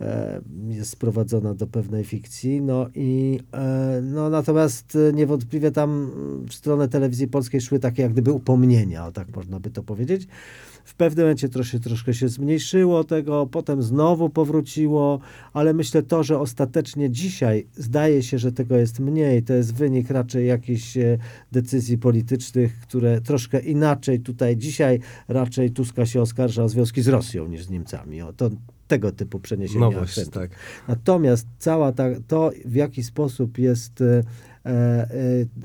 E, 0.00 0.40
jest 0.68 0.90
sprowadzona 0.90 1.54
do 1.54 1.66
pewnej 1.66 2.04
fikcji. 2.04 2.60
No 2.60 2.86
i 2.94 3.40
e, 3.52 4.00
no, 4.02 4.30
natomiast 4.30 4.96
e, 4.96 5.12
niewątpliwie 5.12 5.70
tam 5.70 6.10
w 6.48 6.54
stronę 6.54 6.88
telewizji 6.88 7.28
polskiej 7.28 7.60
szły 7.60 7.78
takie 7.78 8.02
jak 8.02 8.12
gdyby 8.12 8.32
upomnienia, 8.32 9.06
o 9.06 9.12
tak 9.12 9.36
można 9.36 9.60
by 9.60 9.70
to 9.70 9.82
powiedzieć. 9.82 10.28
W 10.88 10.94
pewnym 10.94 11.24
momencie 11.24 11.48
troszkę, 11.48 11.80
troszkę 11.80 12.14
się 12.14 12.28
zmniejszyło 12.28 13.04
tego, 13.04 13.46
potem 13.46 13.82
znowu 13.82 14.30
powróciło, 14.30 15.20
ale 15.52 15.74
myślę 15.74 16.02
to, 16.02 16.22
że 16.22 16.38
ostatecznie 16.38 17.10
dzisiaj 17.10 17.66
zdaje 17.76 18.22
się, 18.22 18.38
że 18.38 18.52
tego 18.52 18.76
jest 18.76 19.00
mniej. 19.00 19.42
To 19.42 19.52
jest 19.52 19.74
wynik 19.74 20.10
raczej 20.10 20.46
jakichś 20.46 20.96
e, 20.96 21.18
decyzji 21.52 21.98
politycznych, 21.98 22.80
które 22.80 23.20
troszkę 23.20 23.60
inaczej 23.60 24.20
tutaj 24.20 24.56
dzisiaj 24.56 25.00
raczej 25.28 25.70
Tuska 25.70 26.06
się 26.06 26.20
oskarża 26.22 26.64
o 26.64 26.68
związki 26.68 27.02
z 27.02 27.08
Rosją 27.08 27.46
niż 27.46 27.64
z 27.64 27.70
Niemcami. 27.70 28.22
O, 28.22 28.32
to 28.32 28.50
tego 28.86 29.12
typu 29.12 29.40
przeniesienia 29.40 29.80
No 29.80 29.90
właśnie, 29.90 30.26
tak. 30.26 30.50
Natomiast 30.88 31.46
cała 31.58 31.92
ta, 31.92 32.04
to, 32.28 32.50
w 32.64 32.74
jaki 32.74 33.02
sposób 33.02 33.58
jest 33.58 34.00
e, 34.00 34.22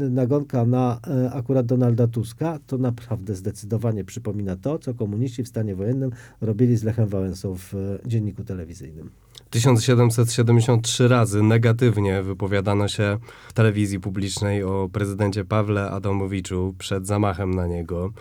nagonka 0.10 0.66
na 0.66 1.00
e, 1.08 1.32
akurat 1.32 1.66
Donalda 1.66 2.08
Tuska, 2.08 2.60
to 2.68 2.78
naprawdę 2.78 3.36
zdecydowanie 3.36 4.04
przypomina 4.04 4.56
to, 4.56 4.80
co 4.80 4.94
komuniści 4.94 5.44
w 5.44 5.48
stanie 5.48 5.76
wojennym 5.76 6.12
robili 6.42 6.78
z 6.78 6.84
Lechem 6.84 7.08
Wałęsą 7.08 7.56
w 7.56 7.74
e, 7.74 7.78
dzienniku 8.10 8.44
telewizyjnym. 8.44 9.10
1773 9.50 11.08
razy 11.08 11.44
negatywnie 11.44 12.24
wypowiadano 12.24 12.88
się 12.88 13.18
w 13.50 13.54
telewizji 13.54 14.00
publicznej 14.00 14.64
o 14.64 14.90
prezydencie 14.94 15.46
Pawle 15.46 15.92
Adamowiczu 15.92 16.76
przed 16.78 17.08
zamachem 17.08 17.54
na 17.54 17.68
niego. 17.68 18.14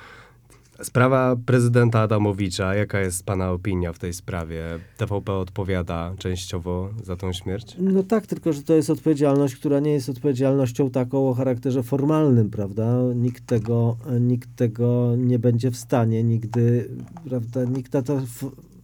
Sprawa 0.82 1.36
prezydenta 1.46 2.00
Adamowicza, 2.00 2.74
jaka 2.74 3.00
jest 3.00 3.26
pana 3.26 3.50
opinia 3.50 3.92
w 3.92 3.98
tej 3.98 4.12
sprawie? 4.12 4.64
TVP 4.96 5.32
odpowiada 5.32 6.14
częściowo 6.18 6.90
za 7.02 7.16
tą 7.16 7.32
śmierć? 7.32 7.76
No 7.78 8.02
tak, 8.02 8.26
tylko 8.26 8.52
że 8.52 8.62
to 8.62 8.74
jest 8.74 8.90
odpowiedzialność, 8.90 9.56
która 9.56 9.80
nie 9.80 9.92
jest 9.92 10.08
odpowiedzialnością 10.08 10.90
taką 10.90 11.28
o 11.28 11.34
charakterze 11.34 11.82
formalnym, 11.82 12.50
prawda? 12.50 12.96
Nikt 13.14 13.46
tego, 13.46 13.96
nikt 14.20 14.56
tego 14.56 15.16
nie 15.16 15.38
będzie 15.38 15.70
w 15.70 15.76
stanie 15.76 16.24
nigdy, 16.24 16.88
prawda? 17.28 17.64
Nikt 17.64 17.92
na 17.92 18.02
to 18.02 18.20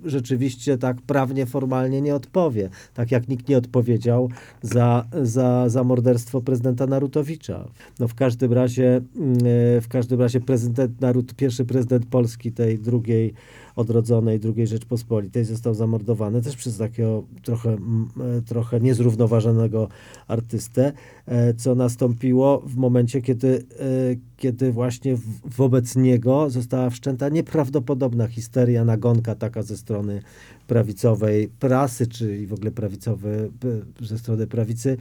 rzeczywiście 0.04 0.78
tak 0.78 1.02
prawnie, 1.02 1.46
formalnie 1.46 2.00
nie 2.00 2.14
odpowie. 2.14 2.70
Tak 2.94 3.10
jak 3.10 3.28
nikt 3.28 3.48
nie 3.48 3.58
odpowiedział 3.58 4.30
za, 4.62 5.06
za, 5.22 5.68
za 5.68 5.84
morderstwo 5.84 6.40
prezydenta 6.40 6.86
Narutowicza. 6.86 7.68
No 7.98 8.08
w 8.08 8.14
każdym 8.14 8.52
razie, 8.52 9.00
mm, 9.16 9.38
e, 9.76 9.80
w 9.80 9.88
każdym 9.88 10.20
razie 10.20 10.40
prezydent 10.40 11.00
Narut, 11.00 11.34
pierwszy 11.34 11.64
prezydent 11.64 12.06
Polski 12.06 12.52
tej 12.52 12.78
drugiej 12.78 13.34
odrodzonej 13.78 14.40
II 14.56 14.66
Rzeczpospolitej 14.66 15.44
został 15.44 15.74
zamordowany 15.74 16.42
też 16.42 16.56
przez 16.56 16.78
takiego 16.78 17.24
trochę, 17.42 17.70
e, 17.70 18.42
trochę 18.46 18.80
niezrównoważonego 18.80 19.88
artystę, 20.28 20.92
e, 21.26 21.54
co 21.54 21.74
nastąpiło 21.74 22.62
w 22.66 22.76
momencie, 22.76 23.22
kiedy, 23.22 23.64
e, 23.80 23.84
kiedy 24.36 24.72
właśnie 24.72 25.16
wobec 25.56 25.96
niego 25.96 26.50
została 26.50 26.90
wszczęta 26.90 27.28
nieprawdopodobna 27.28 28.26
histeria, 28.26 28.84
nagonka 28.84 29.34
taka 29.34 29.62
ze 29.62 29.76
strony 29.76 30.22
prawicowej 30.66 31.48
prasy, 31.48 32.06
czy 32.06 32.46
w 32.46 32.52
ogóle 32.52 32.70
prawicowy, 32.70 33.50
ze 34.00 34.18
strony 34.18 34.46
prawicy, 34.46 34.96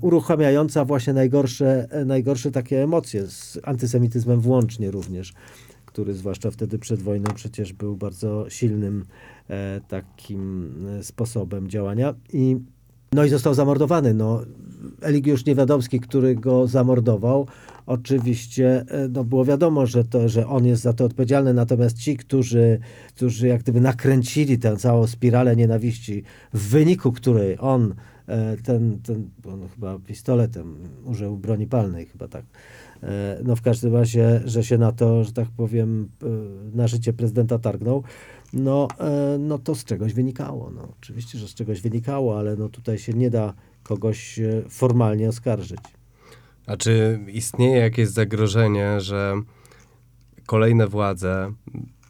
uruchamiająca 0.00 0.84
właśnie 0.84 1.12
najgorsze, 1.12 1.88
najgorsze 2.06 2.50
takie 2.50 2.82
emocje, 2.82 3.26
z 3.26 3.58
antysemityzmem 3.62 4.40
włącznie 4.40 4.90
również 4.90 5.32
który 5.92 6.14
zwłaszcza 6.14 6.50
wtedy 6.50 6.78
przed 6.78 7.02
wojną 7.02 7.30
przecież 7.34 7.72
był 7.72 7.96
bardzo 7.96 8.50
silnym 8.50 9.04
e, 9.48 9.80
takim 9.88 10.74
e, 10.88 11.04
sposobem 11.04 11.68
działania. 11.68 12.14
I, 12.32 12.56
no 13.12 13.24
i 13.24 13.28
został 13.28 13.54
zamordowany. 13.54 14.14
No, 14.14 14.42
Eligiusz 15.00 15.46
Niewiadomski, 15.46 16.00
który 16.00 16.34
go 16.34 16.66
zamordował, 16.66 17.46
oczywiście 17.86 18.84
e, 18.88 19.08
no, 19.08 19.24
było 19.24 19.44
wiadomo, 19.44 19.86
że, 19.86 20.04
to, 20.04 20.28
że 20.28 20.46
on 20.46 20.66
jest 20.66 20.82
za 20.82 20.92
to 20.92 21.04
odpowiedzialny, 21.04 21.54
natomiast 21.54 21.98
ci, 21.98 22.16
którzy, 22.16 22.78
którzy 23.08 23.46
jak 23.48 23.62
gdyby 23.62 23.80
nakręcili 23.80 24.58
tę 24.58 24.76
całą 24.76 25.06
spiralę 25.06 25.56
nienawiści, 25.56 26.22
w 26.54 26.68
wyniku 26.68 27.12
której 27.12 27.56
on 27.60 27.94
ten, 28.62 28.98
ten 29.02 29.30
on 29.44 29.68
chyba 29.68 29.98
pistoletem 29.98 30.76
użył 31.04 31.36
broni 31.36 31.66
palnej, 31.66 32.06
chyba 32.06 32.28
tak. 32.28 32.44
E, 33.02 33.40
No 33.44 33.56
w 33.56 33.62
każdym 33.62 33.94
razie, 33.94 34.40
że 34.44 34.64
się 34.64 34.78
na 34.78 34.92
to, 34.92 35.24
że 35.24 35.32
tak 35.32 35.48
powiem, 35.56 36.08
e, 36.22 36.26
na 36.76 36.88
życie 36.88 37.12
prezydenta 37.12 37.58
targnął, 37.58 38.02
no, 38.52 38.88
e, 38.98 39.38
no 39.38 39.58
to 39.58 39.74
z 39.74 39.84
czegoś 39.84 40.14
wynikało. 40.14 40.70
No, 40.70 40.88
oczywiście, 41.00 41.38
że 41.38 41.48
z 41.48 41.54
czegoś 41.54 41.80
wynikało, 41.80 42.38
ale 42.38 42.56
no 42.56 42.68
tutaj 42.68 42.98
się 42.98 43.12
nie 43.12 43.30
da 43.30 43.54
kogoś 43.82 44.40
formalnie 44.68 45.28
oskarżyć. 45.28 45.80
A 46.66 46.76
czy 46.76 47.20
istnieje 47.28 47.76
jakieś 47.76 48.08
zagrożenie, 48.08 49.00
że 49.00 49.34
kolejne 50.46 50.86
władze, 50.86 51.52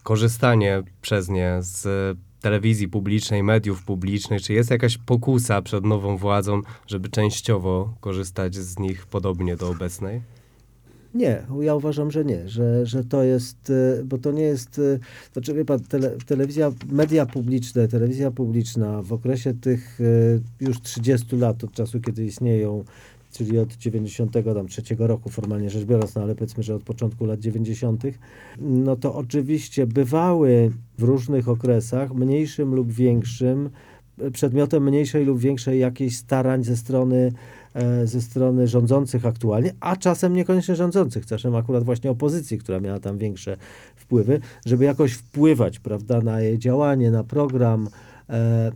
korzystanie 0.03 0.83
przez 1.01 1.29
nie 1.29 1.59
z 1.61 2.19
telewizji 2.41 2.89
publicznej, 2.89 3.43
mediów 3.43 3.85
publicznych, 3.85 4.43
czy 4.43 4.53
jest 4.53 4.71
jakaś 4.71 4.99
pokusa 4.99 5.63
przed 5.63 5.85
nową 5.85 6.17
władzą, 6.17 6.63
żeby 6.87 7.09
częściowo 7.09 7.95
korzystać 8.01 8.55
z 8.55 8.79
nich 8.79 9.07
podobnie 9.07 9.57
do 9.57 9.69
obecnej? 9.69 10.23
Nie, 11.15 11.43
ja 11.61 11.75
uważam, 11.75 12.11
że 12.11 12.25
nie, 12.25 12.49
że, 12.49 12.87
że 12.87 13.05
to 13.05 13.23
jest, 13.23 13.71
e, 13.71 14.05
bo 14.05 14.19
to 14.19 14.33
nie 14.33 14.43
jest, 14.43 14.79
e, 14.79 14.99
znaczy 15.33 15.55
wie 15.55 15.65
pan, 15.65 15.81
tele, 15.81 16.11
telewizja, 16.27 16.73
media 16.93 17.27
publiczne, 17.27 17.89
telewizja 17.89 18.31
publiczna 18.31 19.03
w 19.03 19.13
okresie 19.13 19.55
tych 19.55 20.01
e, 20.01 20.05
już 20.65 20.81
30 20.81 21.37
lat 21.37 21.65
od 21.65 21.73
czasu, 21.73 22.01
kiedy 22.01 22.25
istnieją, 22.25 22.85
czyli 23.33 23.59
od 23.59 23.73
93 23.77 24.83
roku 24.99 25.31
formalnie 25.31 25.71
rzecz 25.71 25.85
biorąc, 25.85 26.15
no 26.15 26.23
ale 26.23 26.35
powiedzmy, 26.35 26.63
że 26.63 26.75
od 26.75 26.83
początku 26.83 27.25
lat 27.25 27.41
90., 27.41 28.03
no 28.59 28.97
to 28.97 29.15
oczywiście 29.15 29.87
bywały 29.87 30.73
w 30.99 31.03
różnych 31.03 31.49
okresach, 31.49 32.15
mniejszym 32.15 32.75
lub 32.75 32.93
większym, 32.93 33.71
przedmiotem 34.33 34.85
mniejszej 34.85 35.25
lub 35.25 35.39
większej 35.39 35.81
jakiejś 35.81 36.17
starań 36.17 36.65
ze 36.65 36.77
strony 36.77 37.33
ze 38.05 38.21
strony 38.21 38.69
rządzących 38.69 39.27
aktualnie, 39.27 39.75
a 39.81 39.97
czasem 39.97 40.33
niekoniecznie 40.33 40.77
rządzących, 40.77 41.27
czasem 41.27 41.55
akurat 41.55 41.85
właśnie 41.85 42.11
opozycji, 42.11 42.59
która 42.59 42.81
miała 42.81 43.01
tam 43.01 43.19
większe 43.19 43.57
wpływy, 43.97 44.41
żeby 44.67 44.85
jakoś 44.85 45.13
wpływać, 45.13 45.79
prawda, 45.79 46.21
na 46.21 46.41
jej 46.41 46.59
działanie, 46.59 47.11
na 47.11 47.25
program 47.25 47.89
e, 48.29 48.73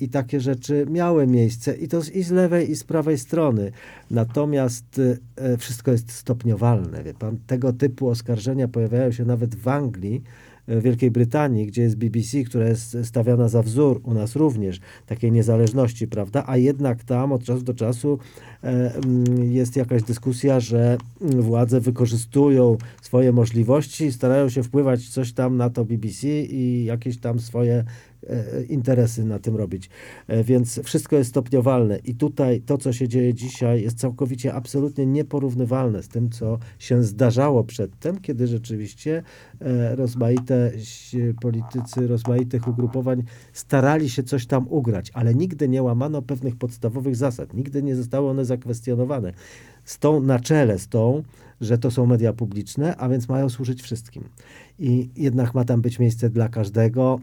i 0.00 0.08
takie 0.08 0.40
rzeczy 0.40 0.86
miały 0.90 1.26
miejsce 1.26 1.74
i 1.74 1.88
to 1.88 2.00
i 2.14 2.22
z 2.22 2.30
lewej 2.30 2.70
i 2.70 2.76
z 2.76 2.84
prawej 2.84 3.18
strony. 3.18 3.72
Natomiast 4.10 5.00
e, 5.36 5.56
wszystko 5.56 5.90
jest 5.90 6.12
stopniowalne, 6.12 7.02
wie 7.02 7.14
pan, 7.14 7.38
tego 7.46 7.72
typu 7.72 8.08
oskarżenia 8.08 8.68
pojawiają 8.68 9.12
się 9.12 9.24
nawet 9.24 9.54
w 9.54 9.68
Anglii, 9.68 10.22
Wielkiej 10.68 11.10
Brytanii, 11.10 11.66
gdzie 11.66 11.82
jest 11.82 11.96
BBC, 11.96 12.44
która 12.44 12.68
jest 12.68 12.96
stawiana 13.02 13.48
za 13.48 13.62
wzór, 13.62 14.00
u 14.04 14.14
nas 14.14 14.36
również, 14.36 14.80
takiej 15.06 15.32
niezależności, 15.32 16.08
prawda? 16.08 16.44
A 16.46 16.56
jednak 16.56 17.04
tam 17.04 17.32
od 17.32 17.44
czasu 17.44 17.62
do 17.62 17.74
czasu 17.74 18.18
e, 18.64 18.92
jest 19.42 19.76
jakaś 19.76 20.02
dyskusja, 20.02 20.60
że 20.60 20.98
władze 21.20 21.80
wykorzystują 21.80 22.76
swoje 23.12 23.32
możliwości 23.32 24.12
starają 24.12 24.48
się 24.48 24.62
wpływać 24.62 25.08
coś 25.08 25.32
tam 25.32 25.56
na 25.56 25.70
to 25.70 25.84
BBC 25.84 26.28
i 26.28 26.84
jakieś 26.84 27.20
tam 27.20 27.40
swoje 27.40 27.84
e, 28.26 28.62
interesy 28.62 29.24
na 29.24 29.38
tym 29.38 29.56
robić. 29.56 29.90
E, 30.28 30.44
Więc 30.44 30.80
wszystko 30.84 31.16
jest 31.16 31.30
stopniowalne 31.30 31.98
i 31.98 32.14
tutaj 32.14 32.60
to, 32.60 32.78
co 32.78 32.92
się 32.92 33.08
dzieje 33.08 33.34
dzisiaj 33.34 33.82
jest 33.82 33.98
całkowicie 33.98 34.54
absolutnie 34.54 35.06
nieporównywalne 35.06 36.02
z 36.02 36.08
tym, 36.08 36.30
co 36.30 36.58
się 36.78 37.02
zdarzało 37.02 37.64
przedtem, 37.64 38.20
kiedy 38.20 38.46
rzeczywiście 38.46 39.22
e, 39.60 39.96
rozmaite 39.96 40.72
politycy 41.40 42.06
rozmaitych 42.06 42.68
ugrupowań 42.68 43.22
starali 43.52 44.10
się 44.10 44.22
coś 44.22 44.46
tam 44.46 44.68
ugrać, 44.68 45.10
ale 45.14 45.34
nigdy 45.34 45.68
nie 45.68 45.82
łamano 45.82 46.22
pewnych 46.22 46.56
podstawowych 46.56 47.16
zasad, 47.16 47.54
nigdy 47.54 47.82
nie 47.82 47.96
zostały 47.96 48.30
one 48.30 48.44
zakwestionowane. 48.44 49.32
Z 49.84 49.98
tą 49.98 50.20
na 50.20 50.40
czele, 50.40 50.78
z 50.78 50.88
tą, 50.88 51.22
że 51.62 51.78
to 51.78 51.90
są 51.90 52.06
media 52.06 52.32
publiczne, 52.32 52.96
a 52.96 53.08
więc 53.08 53.28
mają 53.28 53.48
służyć 53.48 53.82
wszystkim. 53.82 54.24
I 54.78 55.10
jednak 55.16 55.54
ma 55.54 55.64
tam 55.64 55.80
być 55.80 55.98
miejsce 55.98 56.30
dla 56.30 56.48
każdego, 56.48 57.20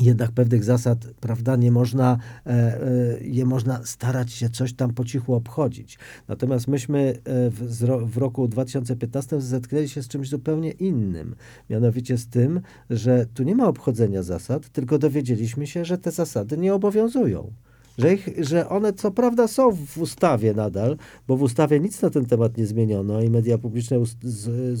jednak 0.00 0.32
pewnych 0.32 0.64
zasad, 0.64 0.98
prawda, 1.20 1.56
nie 1.56 1.72
można, 1.72 2.18
e, 2.46 2.50
e, 2.50 2.80
je 3.20 3.46
można 3.46 3.80
starać 3.84 4.32
się 4.32 4.48
coś 4.48 4.72
tam 4.72 4.94
po 4.94 5.04
cichu 5.04 5.34
obchodzić. 5.34 5.98
Natomiast 6.28 6.68
myśmy 6.68 7.18
e, 7.24 7.50
w, 7.50 7.84
w 8.12 8.16
roku 8.16 8.48
2015 8.48 9.40
zetknęli 9.40 9.88
się 9.88 10.02
z 10.02 10.08
czymś 10.08 10.28
zupełnie 10.28 10.70
innym. 10.70 11.34
Mianowicie 11.70 12.18
z 12.18 12.28
tym, 12.28 12.60
że 12.90 13.26
tu 13.34 13.42
nie 13.42 13.54
ma 13.54 13.66
obchodzenia 13.66 14.22
zasad, 14.22 14.68
tylko 14.68 14.98
dowiedzieliśmy 14.98 15.66
się, 15.66 15.84
że 15.84 15.98
te 15.98 16.10
zasady 16.10 16.58
nie 16.58 16.74
obowiązują. 16.74 17.52
Że, 17.98 18.14
ich, 18.14 18.28
że 18.38 18.68
one 18.68 18.92
co 18.92 19.10
prawda 19.10 19.48
są 19.48 19.72
w 19.72 19.98
ustawie 19.98 20.54
nadal, 20.54 20.96
bo 21.28 21.36
w 21.36 21.42
ustawie 21.42 21.80
nic 21.80 22.02
na 22.02 22.10
ten 22.10 22.26
temat 22.26 22.56
nie 22.56 22.66
zmieniono 22.66 23.22
i 23.22 23.30
media 23.30 23.58
publiczne 23.58 24.06
z, 24.06 24.16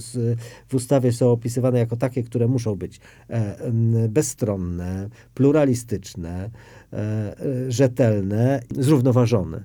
z, 0.00 0.38
w 0.68 0.74
ustawie 0.74 1.12
są 1.12 1.30
opisywane 1.30 1.78
jako 1.78 1.96
takie, 1.96 2.22
które 2.22 2.48
muszą 2.48 2.74
być 2.74 3.00
e, 3.28 3.56
bezstronne, 4.08 5.08
pluralistyczne, 5.34 6.50
e, 6.92 6.96
e, 6.96 7.72
rzetelne, 7.72 8.60
zrównoważone. 8.78 9.64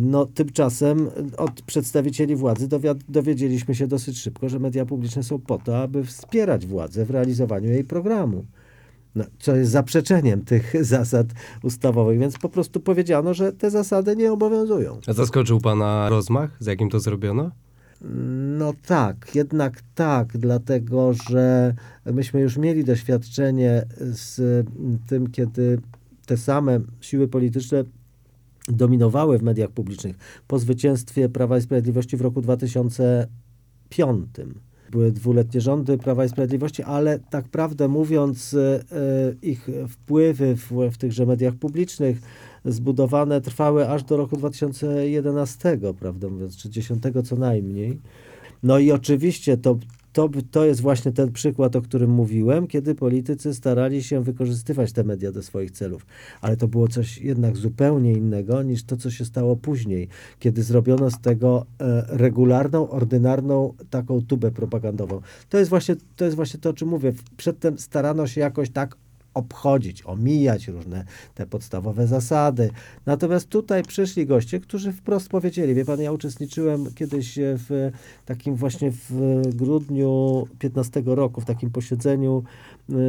No, 0.00 0.26
tymczasem 0.26 1.10
od 1.36 1.62
przedstawicieli 1.62 2.36
władzy 2.36 2.68
dowiedzieliśmy 3.08 3.74
się 3.74 3.86
dosyć 3.86 4.18
szybko, 4.18 4.48
że 4.48 4.58
media 4.58 4.86
publiczne 4.86 5.22
są 5.22 5.38
po 5.38 5.58
to, 5.58 5.78
aby 5.78 6.04
wspierać 6.04 6.66
władzę 6.66 7.04
w 7.04 7.10
realizowaniu 7.10 7.70
jej 7.70 7.84
programu. 7.84 8.44
No, 9.14 9.24
co 9.38 9.56
jest 9.56 9.70
zaprzeczeniem 9.70 10.44
tych 10.44 10.72
zasad 10.84 11.26
ustawowych, 11.62 12.18
więc 12.18 12.38
po 12.38 12.48
prostu 12.48 12.80
powiedziano, 12.80 13.34
że 13.34 13.52
te 13.52 13.70
zasady 13.70 14.16
nie 14.16 14.32
obowiązują. 14.32 14.98
A 15.06 15.12
zaskoczył 15.12 15.60
pana 15.60 16.08
rozmach, 16.08 16.56
z 16.60 16.66
jakim 16.66 16.90
to 16.90 17.00
zrobiono? 17.00 17.50
No 18.58 18.72
tak, 18.86 19.34
jednak 19.34 19.82
tak, 19.94 20.38
dlatego 20.38 21.12
że 21.12 21.74
myśmy 22.06 22.40
już 22.40 22.56
mieli 22.56 22.84
doświadczenie 22.84 23.86
z 23.98 24.66
tym, 25.06 25.30
kiedy 25.30 25.80
te 26.26 26.36
same 26.36 26.80
siły 27.00 27.28
polityczne 27.28 27.84
dominowały 28.68 29.38
w 29.38 29.42
mediach 29.42 29.70
publicznych 29.70 30.16
po 30.48 30.58
zwycięstwie 30.58 31.28
Prawa 31.28 31.58
i 31.58 31.62
Sprawiedliwości 31.62 32.16
w 32.16 32.20
roku 32.20 32.40
2005. 32.40 34.26
Były 34.92 35.12
dwuletnie 35.12 35.60
rządy 35.60 35.98
Prawa 35.98 36.24
i 36.24 36.28
Sprawiedliwości, 36.28 36.82
ale 36.82 37.18
tak 37.18 37.48
prawdę 37.48 37.88
mówiąc, 37.88 38.54
e, 38.54 38.84
ich 39.42 39.68
wpływy 39.88 40.56
w, 40.56 40.70
w 40.92 40.96
tychże 40.96 41.26
mediach 41.26 41.54
publicznych 41.54 42.18
zbudowane 42.64 43.40
trwały 43.40 43.88
aż 43.88 44.04
do 44.04 44.16
roku 44.16 44.36
2011, 44.36 45.78
prawdę 46.00 46.28
mówiąc, 46.28 46.56
czy 46.56 46.70
10 46.70 47.02
co 47.24 47.36
najmniej. 47.36 48.00
No 48.62 48.78
i 48.78 48.92
oczywiście 48.92 49.56
to, 49.56 49.78
to, 50.12 50.28
to 50.50 50.64
jest 50.64 50.80
właśnie 50.80 51.12
ten 51.12 51.32
przykład, 51.32 51.76
o 51.76 51.82
którym 51.82 52.10
mówiłem, 52.10 52.66
kiedy 52.66 52.94
politycy 52.94 53.54
starali 53.54 54.02
się 54.02 54.22
wykorzystywać 54.22 54.92
te 54.92 55.04
media 55.04 55.32
do 55.32 55.42
swoich 55.42 55.70
celów. 55.70 56.06
Ale 56.40 56.56
to 56.56 56.68
było 56.68 56.88
coś 56.88 57.18
jednak 57.18 57.56
zupełnie 57.56 58.12
innego 58.12 58.62
niż 58.62 58.84
to, 58.84 58.96
co 58.96 59.10
się 59.10 59.24
stało 59.24 59.56
później, 59.56 60.08
kiedy 60.38 60.62
zrobiono 60.62 61.10
z 61.10 61.20
tego 61.20 61.66
e, 61.80 62.04
regularną, 62.08 62.90
ordynarną 62.90 63.74
taką 63.90 64.22
tubę 64.22 64.50
propagandową. 64.50 65.20
To 65.48 65.58
jest 65.58 65.70
właśnie 65.70 65.96
to, 66.16 66.24
jest 66.24 66.36
właśnie 66.36 66.60
to 66.60 66.70
o 66.70 66.72
czym 66.72 66.88
mówię. 66.88 67.12
Przedtem 67.36 67.78
starano 67.78 68.26
się 68.26 68.40
jakoś 68.40 68.70
tak 68.70 68.96
obchodzić, 69.34 70.02
omijać 70.06 70.68
różne 70.68 71.04
te 71.34 71.46
podstawowe 71.46 72.06
zasady. 72.06 72.70
Natomiast 73.06 73.48
tutaj 73.48 73.82
przyszli 73.82 74.26
goście, 74.26 74.60
którzy 74.60 74.92
wprost 74.92 75.28
powiedzieli, 75.28 75.74
wie 75.74 75.84
pan, 75.84 76.00
ja 76.00 76.12
uczestniczyłem 76.12 76.94
kiedyś 76.94 77.38
w 77.38 77.90
takim 78.26 78.56
właśnie 78.56 78.90
w 78.90 79.40
grudniu 79.54 80.44
15 80.58 81.02
roku, 81.06 81.40
w 81.40 81.44
takim 81.44 81.70
posiedzeniu 81.70 82.42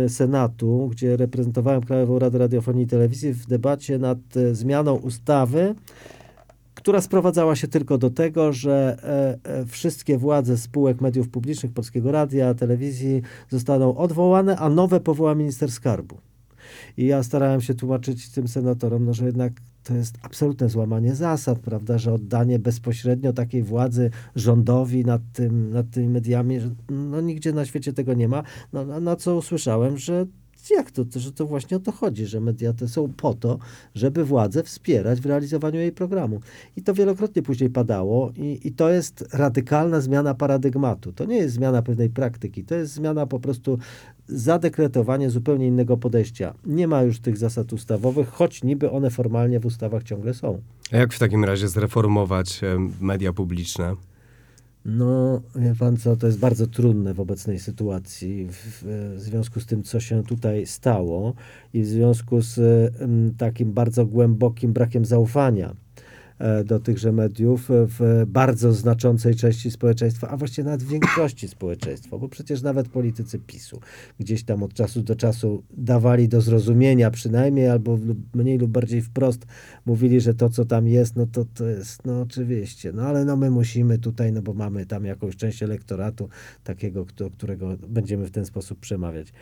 y, 0.06 0.10
Senatu, 0.10 0.90
gdzie 0.92 1.18
reprezentowałem 1.18 1.82
Krajową 1.82 2.20
Radę 2.20 2.38
Radiofonii 2.38 2.84
i 2.84 2.88
Telewizji 2.88 3.34
w 3.34 3.48
debacie 3.48 3.98
nad 3.98 4.18
e, 4.38 4.56
zmianą 4.56 4.96
ustawy, 4.96 5.76
która 6.84 7.02
sprowadzała 7.02 7.56
się 7.56 7.68
tylko 7.68 7.98
do 7.98 8.10
tego, 8.10 8.54
że 8.54 8.98
e, 9.44 9.50
e, 9.62 9.66
wszystkie 9.66 10.18
władze 10.18 10.58
spółek 10.58 11.02
mediów 11.02 11.30
publicznych, 11.30 11.72
Polskiego 11.72 12.12
Radia, 12.12 12.54
telewizji 12.54 13.22
zostaną 13.50 13.98
odwołane, 13.98 14.58
a 14.58 14.70
nowe 14.70 15.00
powoła 15.00 15.36
minister 15.36 15.72
skarbu. 15.72 16.18
I 16.98 17.06
ja 17.06 17.24
starałem 17.24 17.62
się 17.62 17.74
tłumaczyć 17.74 18.30
tym 18.30 18.48
senatorom, 18.48 19.06
no, 19.06 19.14
że 19.14 19.26
jednak 19.26 19.54
to 19.84 19.96
jest 19.96 20.18
absolutne 20.22 20.70
złamanie 20.70 21.16
zasad, 21.16 21.60
prawda, 21.60 21.98
że 21.98 22.14
oddanie 22.14 22.60
bezpośrednio 22.60 23.34
takiej 23.34 23.64
władzy 23.64 24.10
rządowi 24.36 25.06
nad, 25.06 25.22
tym, 25.34 25.70
nad 25.70 25.90
tymi 25.90 26.10
mediami, 26.10 26.60
no, 26.90 27.22
nigdzie 27.22 27.54
na 27.54 27.66
świecie 27.66 27.94
tego 27.94 28.14
nie 28.14 28.28
ma. 28.28 28.44
No, 28.74 28.86
na, 28.86 29.00
na 29.00 29.16
co 29.16 29.36
usłyszałem, 29.36 29.98
że 29.98 30.26
jak 30.72 30.92
to, 30.92 31.04
że 31.16 31.32
to 31.32 31.46
właśnie 31.46 31.78
o 31.78 31.80
to 31.80 31.92
chodzi, 31.92 32.26
że 32.26 32.40
media 32.40 32.74
te 32.74 32.88
są 32.88 33.14
po 33.18 33.34
to, 33.34 33.60
żeby 33.96 34.26
władzę 34.26 34.64
wspierać 34.64 35.22
w 35.22 35.26
realizowaniu 35.26 35.80
jej 35.80 35.92
programu. 35.92 36.40
I 36.76 36.82
to 36.82 36.94
wielokrotnie 36.94 37.42
później 37.42 37.70
padało 37.70 38.32
i, 38.36 38.60
i 38.64 38.72
to 38.72 38.90
jest 38.90 39.26
radykalna 39.34 40.02
zmiana 40.02 40.34
paradygmatu. 40.34 41.14
To 41.14 41.26
nie 41.26 41.38
jest 41.38 41.56
zmiana 41.56 41.82
pewnej 41.82 42.10
praktyki, 42.10 42.64
to 42.64 42.76
jest 42.76 42.94
zmiana 42.94 43.28
po 43.28 43.40
prostu 43.40 43.78
zadekretowanie 44.28 45.30
zupełnie 45.30 45.68
innego 45.68 45.98
podejścia. 45.98 46.54
Nie 46.66 46.88
ma 46.88 47.04
już 47.04 47.20
tych 47.20 47.38
zasad 47.38 47.74
ustawowych, 47.74 48.30
choć 48.30 48.64
niby 48.64 48.92
one 48.92 49.10
formalnie 49.10 49.60
w 49.60 49.66
ustawach 49.66 50.04
ciągle 50.04 50.34
są. 50.34 50.62
A 50.92 50.98
jak 50.98 51.14
w 51.14 51.20
takim 51.20 51.44
razie 51.44 51.68
zreformować 51.68 52.62
media 53.02 53.34
publiczne? 53.34 53.96
No, 54.86 55.42
wie 55.56 55.76
pan 55.76 55.98
co, 55.98 56.16
to 56.16 56.28
jest 56.28 56.40
bardzo 56.40 56.68
trudne 56.68 57.14
w 57.14 57.20
obecnej 57.20 57.60
sytuacji, 57.60 58.48
w, 58.48 58.84
w 59.16 59.20
związku 59.20 59.60
z 59.60 59.66
tym, 59.66 59.84
co 59.84 60.00
się 60.00 60.24
tutaj 60.24 60.66
stało 60.66 61.34
i 61.74 61.82
w 61.82 61.88
związku 61.88 62.42
z 62.42 62.60
em, 63.02 63.34
takim 63.38 63.74
bardzo 63.74 64.06
głębokim 64.06 64.74
brakiem 64.74 65.06
zaufania 65.06 65.76
do 66.66 66.80
tychże 66.80 67.12
mediów 67.12 67.70
w 67.70 68.24
bardzo 68.28 68.74
znaczącej 68.74 69.36
części 69.36 69.72
społeczeństwa, 69.72 70.30
a 70.30 70.38
właściwie 70.38 70.66
nawet 70.66 70.84
w 70.84 70.88
większości 70.88 71.48
społeczeństwa, 71.48 72.18
bo 72.18 72.30
przecież 72.30 72.62
nawet 72.62 72.88
politycy 72.88 73.40
PiSu 73.40 73.80
gdzieś 74.20 74.44
tam 74.44 74.64
od 74.64 74.74
czasu 74.74 75.04
do 75.04 75.16
czasu 75.16 75.64
dawali 75.78 76.28
do 76.28 76.42
zrozumienia 76.42 77.12
przynajmniej, 77.12 77.70
albo 77.70 78.00
mniej 78.36 78.58
lub 78.58 78.72
bardziej 78.72 79.02
wprost 79.02 79.46
mówili, 79.86 80.22
że 80.22 80.34
to, 80.34 80.50
co 80.50 80.66
tam 80.66 80.88
jest, 80.88 81.16
no 81.16 81.28
to 81.28 81.46
to 81.54 81.68
jest, 81.68 82.06
no 82.06 82.22
oczywiście, 82.22 82.92
no 82.92 83.02
ale 83.02 83.26
no 83.26 83.38
my 83.38 83.52
musimy 83.52 83.98
tutaj, 83.98 84.32
no 84.32 84.42
bo 84.42 84.54
mamy 84.54 84.86
tam 84.86 85.06
jakąś 85.06 85.36
część 85.36 85.64
elektoratu 85.64 86.30
takiego, 86.64 87.06
do 87.18 87.30
którego 87.30 87.78
będziemy 87.88 88.26
w 88.26 88.32
ten 88.32 88.46
sposób 88.46 88.80
przemawiać. 88.80 89.34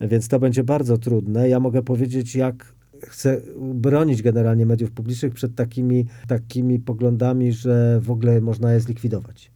Więc 0.00 0.28
to 0.28 0.38
będzie 0.38 0.64
bardzo 0.64 0.98
trudne. 0.98 1.48
Ja 1.48 1.60
mogę 1.60 1.82
powiedzieć, 1.82 2.34
jak 2.34 2.78
chcę 3.02 3.40
bronić 3.74 4.22
generalnie 4.22 4.66
mediów 4.66 4.90
publicznych 4.90 5.34
przed 5.34 5.54
takimi, 5.54 6.06
takimi 6.28 6.78
poglądami, 6.78 7.52
że 7.52 8.00
w 8.00 8.10
ogóle 8.10 8.40
można 8.40 8.72
je 8.72 8.80
zlikwidować. 8.80 9.50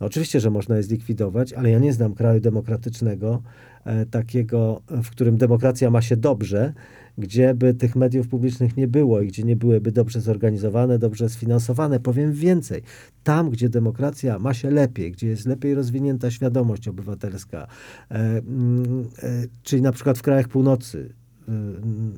No 0.00 0.06
oczywiście, 0.06 0.40
że 0.40 0.50
można 0.50 0.76
je 0.76 0.82
zlikwidować, 0.82 1.52
ale 1.52 1.70
ja 1.70 1.78
nie 1.78 1.92
znam 1.92 2.14
kraju 2.14 2.40
demokratycznego, 2.40 3.42
e, 3.84 4.06
takiego, 4.06 4.82
w 4.88 5.10
którym 5.10 5.36
demokracja 5.36 5.90
ma 5.90 6.02
się 6.02 6.16
dobrze, 6.16 6.72
gdzie 7.18 7.54
by 7.54 7.74
tych 7.74 7.96
mediów 7.96 8.28
publicznych 8.28 8.76
nie 8.76 8.88
było 8.88 9.20
i 9.20 9.28
gdzie 9.28 9.42
nie 9.42 9.56
byłyby 9.56 9.92
dobrze 9.92 10.20
zorganizowane, 10.20 10.98
dobrze 10.98 11.28
sfinansowane. 11.28 12.00
Powiem 12.00 12.32
więcej, 12.32 12.82
tam, 13.24 13.50
gdzie 13.50 13.68
demokracja 13.68 14.38
ma 14.38 14.54
się 14.54 14.70
lepiej, 14.70 15.12
gdzie 15.12 15.28
jest 15.28 15.46
lepiej 15.46 15.74
rozwinięta 15.74 16.30
świadomość 16.30 16.88
obywatelska, 16.88 17.66
e, 18.10 18.14
mm, 18.14 19.08
e, 19.22 19.28
czyli 19.62 19.82
na 19.82 19.92
przykład 19.92 20.18
w 20.18 20.22
krajach 20.22 20.48
północy, 20.48 21.14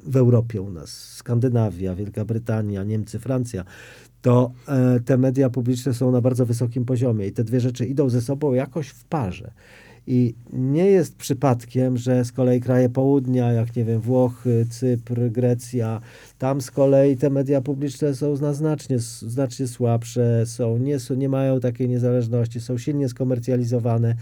w 0.04 0.16
Europie 0.16 0.62
u 0.62 0.70
nas, 0.70 0.90
Skandynawia, 0.90 1.94
Wielka 1.94 2.24
Brytania, 2.24 2.84
Niemcy, 2.84 3.18
Francja, 3.18 3.64
to 4.22 4.52
e, 4.68 5.00
te 5.00 5.18
media 5.18 5.50
publiczne 5.50 5.94
są 5.94 6.10
na 6.10 6.20
bardzo 6.20 6.46
wysokim 6.46 6.84
poziomie 6.84 7.26
i 7.26 7.32
te 7.32 7.44
dwie 7.44 7.60
rzeczy 7.60 7.86
idą 7.86 8.08
ze 8.08 8.20
sobą 8.20 8.52
jakoś 8.52 8.88
w 8.88 9.04
parze. 9.04 9.50
I 10.10 10.34
nie 10.52 10.86
jest 10.86 11.16
przypadkiem, 11.16 11.96
że 11.96 12.24
z 12.24 12.32
kolei 12.32 12.60
kraje 12.60 12.88
południa, 12.88 13.52
jak 13.52 13.76
nie 13.76 13.84
wiem, 13.84 14.00
Włochy, 14.00 14.66
Cypr, 14.70 15.30
Grecja, 15.30 16.00
tam 16.38 16.60
z 16.60 16.70
kolei 16.70 17.16
te 17.16 17.30
media 17.30 17.60
publiczne 17.60 18.14
są 18.14 18.36
na 18.36 18.54
znacznie, 18.54 18.98
znacznie 18.98 19.66
słabsze, 19.66 20.46
są, 20.46 20.78
nie, 20.78 20.98
nie 21.16 21.28
mają 21.28 21.60
takiej 21.60 21.88
niezależności, 21.88 22.60
są 22.60 22.78
silnie 22.78 23.08
skomercjalizowane. 23.08 24.14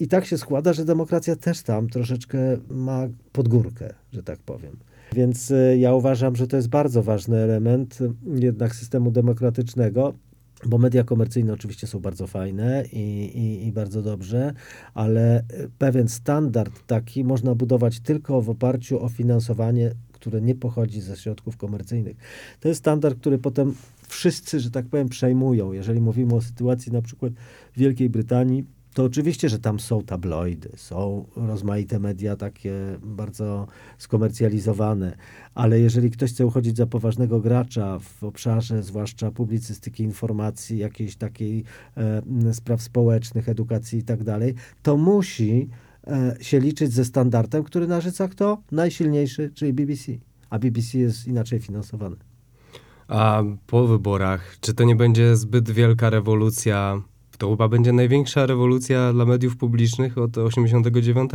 I 0.00 0.08
tak 0.08 0.26
się 0.26 0.38
składa, 0.38 0.72
że 0.72 0.84
demokracja 0.84 1.36
też 1.36 1.62
tam 1.62 1.88
troszeczkę 1.88 2.38
ma 2.70 3.08
podgórkę, 3.32 3.94
że 4.12 4.22
tak 4.22 4.38
powiem. 4.38 4.76
Więc 5.12 5.50
y, 5.50 5.76
ja 5.78 5.94
uważam, 5.94 6.36
że 6.36 6.46
to 6.46 6.56
jest 6.56 6.68
bardzo 6.68 7.02
ważny 7.02 7.36
element 7.36 7.98
y, 8.00 8.10
jednak 8.34 8.74
systemu 8.74 9.10
demokratycznego, 9.10 10.14
bo 10.66 10.78
media 10.78 11.04
komercyjne 11.04 11.52
oczywiście 11.52 11.86
są 11.86 12.00
bardzo 12.00 12.26
fajne 12.26 12.84
i, 12.92 13.24
i, 13.34 13.66
i 13.66 13.72
bardzo 13.72 14.02
dobrze, 14.02 14.52
ale 14.94 15.40
y, 15.40 15.70
pewien 15.78 16.08
standard 16.08 16.86
taki 16.86 17.24
można 17.24 17.54
budować 17.54 18.00
tylko 18.00 18.42
w 18.42 18.50
oparciu 18.50 19.04
o 19.04 19.08
finansowanie, 19.08 19.92
które 20.12 20.40
nie 20.40 20.54
pochodzi 20.54 21.00
ze 21.00 21.16
środków 21.16 21.56
komercyjnych. 21.56 22.16
To 22.60 22.68
jest 22.68 22.78
standard, 22.78 23.18
który 23.18 23.38
potem 23.38 23.74
wszyscy, 24.08 24.60
że 24.60 24.70
tak 24.70 24.86
powiem, 24.86 25.08
przejmują. 25.08 25.72
Jeżeli 25.72 26.00
mówimy 26.00 26.34
o 26.34 26.40
sytuacji 26.40 26.92
na 26.92 27.02
przykład 27.02 27.32
Wielkiej 27.76 28.10
Brytanii, 28.10 28.64
to 29.00 29.04
oczywiście, 29.04 29.48
że 29.48 29.58
tam 29.58 29.80
są 29.80 30.02
tabloidy, 30.02 30.70
są 30.76 31.26
rozmaite 31.36 31.98
media 31.98 32.36
takie 32.36 32.72
bardzo 33.02 33.66
skomercjalizowane, 33.98 35.16
ale 35.54 35.80
jeżeli 35.80 36.10
ktoś 36.10 36.30
chce 36.30 36.46
uchodzić 36.46 36.76
za 36.76 36.86
poważnego 36.86 37.40
gracza 37.40 37.98
w 37.98 38.24
obszarze 38.24 38.82
zwłaszcza 38.82 39.30
publicystyki 39.30 40.02
informacji, 40.02 40.78
jakiejś 40.78 41.16
takiej 41.16 41.64
e, 41.96 42.54
spraw 42.54 42.82
społecznych, 42.82 43.48
edukacji 43.48 43.98
i 43.98 44.02
tak 44.02 44.24
dalej, 44.24 44.54
to 44.82 44.96
musi 44.96 45.68
e, 46.06 46.36
się 46.40 46.60
liczyć 46.60 46.92
ze 46.92 47.04
standardem, 47.04 47.64
który 47.64 47.86
narzuca 47.86 48.28
kto? 48.28 48.62
Najsilniejszy, 48.72 49.50
czyli 49.54 49.72
BBC. 49.72 50.12
A 50.50 50.58
BBC 50.58 50.98
jest 50.98 51.26
inaczej 51.28 51.60
finansowane. 51.60 52.16
A 53.08 53.42
po 53.66 53.86
wyborach, 53.86 54.56
czy 54.60 54.74
to 54.74 54.84
nie 54.84 54.96
będzie 54.96 55.36
zbyt 55.36 55.70
wielka 55.70 56.10
rewolucja? 56.10 57.02
To 57.40 57.50
chyba 57.50 57.68
będzie 57.68 57.92
największa 57.92 58.46
rewolucja 58.46 59.12
dla 59.12 59.24
mediów 59.24 59.56
publicznych 59.56 60.18
od 60.18 60.38
89. 60.38 61.30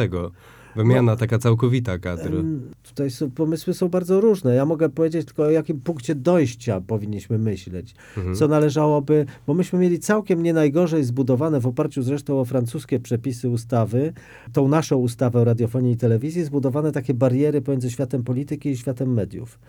Wymiana 0.75 1.15
taka 1.15 1.39
całkowita 1.39 1.97
kadr. 1.99 2.35
Em, 2.35 2.71
Tutaj 2.83 3.11
są, 3.11 3.31
pomysły 3.31 3.73
są 3.73 3.89
bardzo 3.89 4.21
różne. 4.21 4.55
Ja 4.55 4.65
mogę 4.65 4.89
powiedzieć 4.89 5.25
tylko 5.25 5.43
o 5.43 5.49
jakim 5.49 5.81
punkcie 5.81 6.15
dojścia 6.15 6.81
powinniśmy 6.81 7.37
myśleć. 7.37 7.95
Mhm. 8.17 8.35
Co 8.35 8.47
należałoby, 8.47 9.25
bo 9.47 9.53
myśmy 9.53 9.79
mieli 9.79 9.99
całkiem 9.99 10.43
nie 10.43 10.53
najgorzej 10.53 11.03
zbudowane 11.03 11.59
w 11.59 11.67
oparciu 11.67 12.01
zresztą 12.01 12.39
o 12.39 12.45
francuskie 12.45 12.99
przepisy 12.99 13.49
ustawy, 13.49 14.13
tą 14.53 14.67
naszą 14.67 14.95
ustawę 14.95 15.39
o 15.39 15.43
radiofonii 15.43 15.93
i 15.93 15.97
telewizji, 15.97 16.43
zbudowane 16.43 16.91
takie 16.91 17.13
bariery 17.13 17.61
pomiędzy 17.61 17.91
światem 17.91 18.23
polityki 18.23 18.69
i 18.69 18.77
światem 18.77 19.13
mediów. 19.13 19.59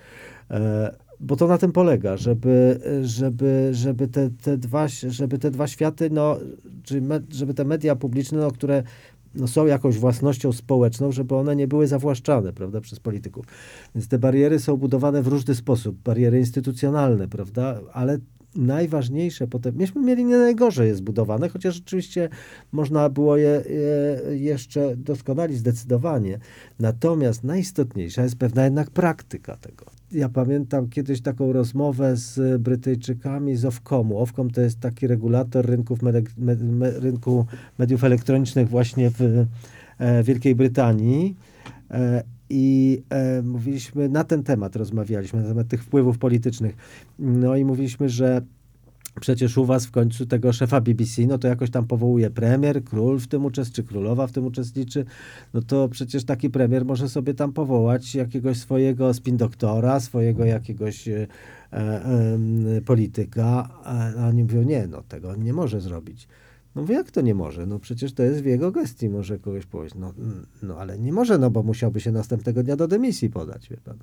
E, 0.51 1.05
bo 1.20 1.37
to 1.37 1.46
na 1.46 1.59
tym 1.59 1.72
polega, 1.72 2.16
żeby, 2.16 2.81
żeby, 3.02 3.68
żeby, 3.72 4.09
te, 4.09 4.31
te 4.31 4.59
dwa, 4.59 4.88
żeby 5.09 5.38
te 5.38 5.50
dwa 5.50 5.66
światy, 5.66 6.11
no, 6.11 6.37
czyli 6.83 7.00
me, 7.00 7.20
żeby 7.31 7.55
te 7.55 7.64
media 7.64 7.96
publiczne, 7.96 8.38
no, 8.38 8.50
które 8.50 8.83
no, 9.35 9.48
są 9.48 9.66
jakąś 9.66 9.98
własnością 9.98 10.52
społeczną, 10.52 11.12
żeby 11.12 11.35
one 11.35 11.57
nie 11.57 11.68
były 11.68 11.87
zawłaszczane, 11.87 12.52
prawda, 12.52 12.81
przez 12.81 13.00
polityków. 13.00 13.46
Więc 13.94 14.09
te 14.09 14.18
bariery 14.18 14.59
są 14.59 14.76
budowane 14.76 15.22
w 15.22 15.26
różny 15.26 15.55
sposób, 15.55 15.96
bariery 15.96 16.38
instytucjonalne, 16.38 17.29
prawda, 17.29 17.81
ale 17.92 18.18
najważniejsze 18.56 19.46
potem, 19.46 19.74
myśmy 19.76 20.02
mieli 20.02 20.24
nie 20.24 20.36
najgorzej 20.36 20.88
je 20.88 20.94
zbudowane, 20.94 21.48
chociaż 21.48 21.74
rzeczywiście 21.74 22.28
można 22.72 23.08
było 23.08 23.36
je, 23.36 23.62
je 24.28 24.38
jeszcze 24.38 24.96
doskonalić 24.96 25.58
zdecydowanie. 25.58 26.38
Natomiast 26.80 27.44
najistotniejsza 27.44 28.22
jest 28.22 28.36
pewna 28.36 28.64
jednak 28.64 28.90
praktyka 28.90 29.56
tego. 29.56 29.84
Ja 30.12 30.28
pamiętam 30.28 30.88
kiedyś 30.88 31.20
taką 31.20 31.52
rozmowę 31.52 32.16
z 32.16 32.62
Brytyjczykami 32.62 33.56
z 33.56 33.64
Ofcomu. 33.64 34.18
Ofcom 34.18 34.50
to 34.50 34.60
jest 34.60 34.80
taki 34.80 35.06
regulator 35.06 35.66
rynków 35.66 35.98
rynku 36.80 37.46
mediów 37.78 38.04
elektronicznych 38.04 38.68
właśnie 38.68 39.10
w 39.10 39.46
e, 39.98 40.22
Wielkiej 40.22 40.54
Brytanii. 40.54 41.36
E, 41.90 42.22
I 42.51 43.03
e, 43.11 43.42
mówiliśmy 43.42 44.09
na 44.09 44.25
ten 44.25 44.42
temat, 44.42 44.77
rozmawialiśmy 44.77 45.42
na 45.42 45.49
temat 45.49 45.68
tych 45.68 45.85
wpływów 45.85 46.18
politycznych. 46.18 46.77
No 47.18 47.57
i 47.57 47.64
mówiliśmy, 47.64 48.09
że 48.09 48.42
przecież 49.20 49.59
u 49.59 49.64
was 49.64 49.87
w 49.87 49.90
końcu 49.90 50.27
tego 50.27 50.53
szefa 50.53 50.81
BBC, 50.81 51.22
no 51.27 51.38
to 51.38 51.49
jakoś 51.49 51.70
tam 51.70 51.87
powołuje 51.87 52.31
premier, 52.31 52.85
król 52.85 53.18
w 53.18 53.27
tym 53.27 53.44
uczestniczy, 53.44 53.83
czy 53.83 53.88
królowa 53.88 54.27
w 54.27 54.33
tym 54.33 54.46
uczestniczy, 54.46 55.05
no 55.55 55.62
to 55.62 55.88
przecież 55.88 56.25
taki 56.25 56.51
premier 56.51 56.85
może 56.85 57.09
sobie 57.09 57.35
tam 57.35 57.53
powołać 57.53 58.14
jakiegoś 58.14 58.57
swojego 58.57 59.14
spin 59.14 59.37
doktora, 59.37 60.01
swojego 60.01 60.44
jakiegoś 60.44 61.09
e, 61.09 61.27
e, 61.72 62.38
polityka, 62.85 63.68
a 63.85 64.27
oni 64.29 64.42
mówią, 64.42 64.62
nie, 64.62 64.87
no 64.87 65.03
tego 65.09 65.31
on 65.31 65.42
nie 65.42 65.53
może 65.53 65.81
zrobić. 65.81 66.29
No 66.76 66.82
mówię, 66.82 66.94
jak 66.94 67.10
to 67.10 67.20
nie 67.20 67.34
może? 67.34 67.66
No 67.66 67.78
przecież 67.78 68.12
to 68.12 68.22
jest 68.22 68.42
w 68.42 68.44
jego 68.44 68.70
gestii, 68.70 69.08
może 69.08 69.38
kogoś 69.38 69.66
powiedzieć. 69.66 69.98
No, 69.98 70.12
mm, 70.18 70.46
no 70.62 70.78
ale 70.78 70.98
nie 70.98 71.12
może, 71.12 71.38
no 71.38 71.50
bo 71.50 71.62
musiałby 71.62 72.00
się 72.00 72.12
następnego 72.12 72.62
dnia 72.62 72.76
do 72.76 72.88
dymisji 72.88 73.30
podać, 73.30 73.68
wie 73.68 73.76
pan. 73.76 73.98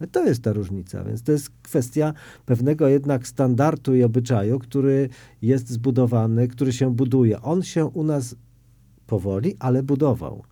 No 0.00 0.06
to 0.06 0.24
jest 0.24 0.42
ta 0.42 0.52
różnica, 0.52 1.04
więc 1.04 1.22
to 1.22 1.32
jest 1.32 1.50
kwestia 1.62 2.14
pewnego 2.46 2.88
jednak 2.88 3.26
standardu 3.26 3.94
i 3.94 4.02
obyczaju, 4.02 4.58
który 4.58 5.08
jest 5.42 5.68
zbudowany, 5.68 6.48
który 6.48 6.72
się 6.72 6.94
buduje. 6.94 7.42
On 7.42 7.62
się 7.62 7.86
u 7.86 8.04
nas 8.04 8.34
powoli, 9.06 9.56
ale 9.58 9.82
budował. 9.82 10.44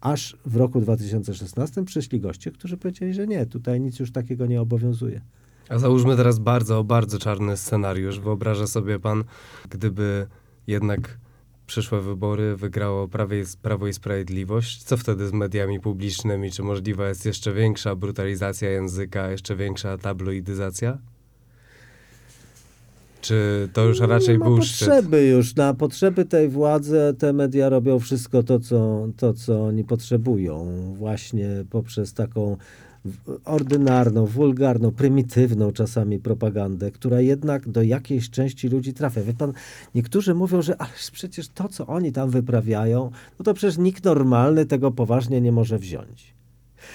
Aż 0.00 0.36
w 0.46 0.56
roku 0.56 0.80
2016 0.80 1.84
przyszli 1.84 2.20
goście, 2.20 2.50
którzy 2.50 2.76
powiedzieli, 2.76 3.14
że 3.14 3.26
nie, 3.26 3.46
tutaj 3.46 3.80
nic 3.80 3.98
już 3.98 4.12
takiego 4.12 4.46
nie 4.46 4.60
obowiązuje. 4.60 5.20
A 5.68 5.78
załóżmy 5.78 6.16
teraz 6.16 6.38
bardzo, 6.38 6.84
bardzo 6.84 7.18
czarny 7.18 7.56
scenariusz. 7.56 8.20
Wyobraża 8.20 8.66
sobie 8.66 8.98
pan, 8.98 9.24
gdyby 9.70 10.26
jednak 10.66 11.18
przyszłe 11.66 12.00
wybory 12.00 12.56
wygrało 12.56 13.08
Prawie, 13.08 13.44
Prawo 13.62 13.86
i 13.86 13.92
Sprawiedliwość, 13.92 14.82
co 14.82 14.96
wtedy 14.96 15.28
z 15.28 15.32
mediami 15.32 15.80
publicznymi? 15.80 16.50
Czy 16.50 16.62
możliwa 16.62 17.08
jest 17.08 17.26
jeszcze 17.26 17.52
większa 17.52 17.96
brutalizacja 17.96 18.70
języka, 18.70 19.30
jeszcze 19.30 19.56
większa 19.56 19.98
tabloidyzacja? 19.98 20.98
Czy 23.20 23.68
to 23.72 23.84
już 23.84 24.00
raczej 24.00 24.34
nie 24.34 24.38
ma 24.38 24.44
był 24.44 24.62
szczyt? 24.62 24.88
potrzeby 24.88 25.26
już. 25.26 25.56
Na 25.56 25.74
potrzeby 25.74 26.24
tej 26.24 26.48
władzy 26.48 27.14
te 27.18 27.32
media 27.32 27.68
robią 27.68 27.98
wszystko 27.98 28.42
to 28.42 28.60
co, 28.60 29.08
to, 29.16 29.34
co 29.34 29.64
oni 29.64 29.84
potrzebują. 29.84 30.66
Właśnie 30.94 31.48
poprzez 31.70 32.14
taką 32.14 32.56
ordynarną, 33.44 34.26
wulgarną, 34.26 34.92
prymitywną 34.92 35.72
czasami 35.72 36.18
propagandę, 36.18 36.90
która 36.90 37.20
jednak 37.20 37.68
do 37.68 37.82
jakiejś 37.82 38.30
części 38.30 38.68
ludzi 38.68 38.94
trafia. 38.94 39.22
Wie 39.22 39.34
pan, 39.34 39.52
niektórzy 39.94 40.34
mówią, 40.34 40.62
że 40.62 40.76
ależ 40.80 41.10
przecież 41.10 41.48
to, 41.48 41.68
co 41.68 41.86
oni 41.86 42.12
tam 42.12 42.30
wyprawiają, 42.30 43.10
no 43.38 43.44
to 43.44 43.54
przecież 43.54 43.78
nikt 43.78 44.04
normalny 44.04 44.66
tego 44.66 44.90
poważnie 44.90 45.40
nie 45.40 45.52
może 45.52 45.78
wziąć. 45.78 46.34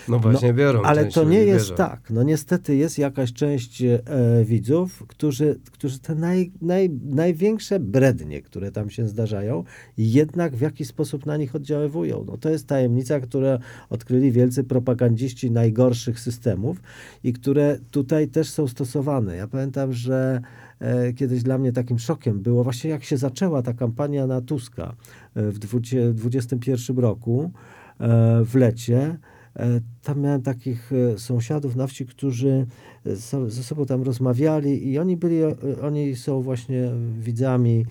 No 0.08 0.19
właśnie 0.19 0.54
biorą. 0.54 0.82
Ale 0.82 1.06
to 1.06 1.23
nie 1.23 1.38
jest 1.38 1.65
bierze. 1.65 1.75
tak. 1.75 2.10
No 2.10 2.23
niestety 2.23 2.75
jest 2.75 2.97
jakaś 2.97 3.34
część 3.34 3.82
e, 3.82 3.99
widzów, 4.45 5.04
którzy, 5.08 5.60
którzy 5.71 5.99
te 5.99 6.15
naj, 6.15 6.52
naj, 6.62 6.89
największe 7.10 7.80
brednie, 7.80 8.41
które 8.41 8.71
tam 8.71 8.89
się 8.89 9.08
zdarzają, 9.08 9.63
jednak 9.97 10.56
w 10.56 10.62
jakiś 10.62 10.88
sposób 10.88 11.25
na 11.25 11.38
nich 11.38 11.56
oddziaływują. 11.56 12.25
No 12.28 12.38
to 12.38 12.49
jest 12.49 12.67
tajemnica, 12.67 13.19
którą 13.19 13.58
odkryli 13.89 14.32
wielcy 14.32 14.63
propagandziści 14.63 15.52
najgorszych 15.52 16.19
systemów 16.19 16.82
i 17.23 17.34
które 17.34 17.80
tutaj 17.91 18.28
też 18.28 18.49
są 18.49 18.67
stosowane. 18.67 19.36
Ja 19.36 19.47
pamiętam, 19.47 19.93
że 19.93 20.41
e, 20.80 21.13
kiedyś 21.13 21.43
dla 21.43 21.58
mnie 21.58 21.71
takim 21.71 21.99
szokiem 21.99 22.39
było 22.41 22.63
właśnie 22.63 22.89
jak 22.89 23.04
się 23.04 23.17
zaczęła 23.17 23.62
ta 23.62 23.73
kampania 23.73 24.28
na 24.28 24.41
Tuska 24.41 24.95
e, 25.36 25.52
w 25.52 25.60
2021 25.60 26.97
roku 26.97 27.52
e, 27.99 28.41
w 28.45 28.56
lecie. 28.56 29.17
E, 29.56 29.82
Tam 30.04 30.22
miałem 30.22 30.42
takich 30.42 30.92
e, 30.94 31.18
sąsiadów 31.20 31.76
na 31.76 31.88
wsi, 31.88 32.06
którzy 32.06 32.66
e, 33.06 33.16
ze 33.48 33.64
sobą 33.64 33.86
tam 33.86 34.04
rozmawiali 34.04 34.88
i 34.88 35.00
oni 35.00 35.18
byli, 35.18 35.38
oni 35.82 36.16
są 36.16 36.42
właśnie 36.42 36.92
widzami 37.20 37.86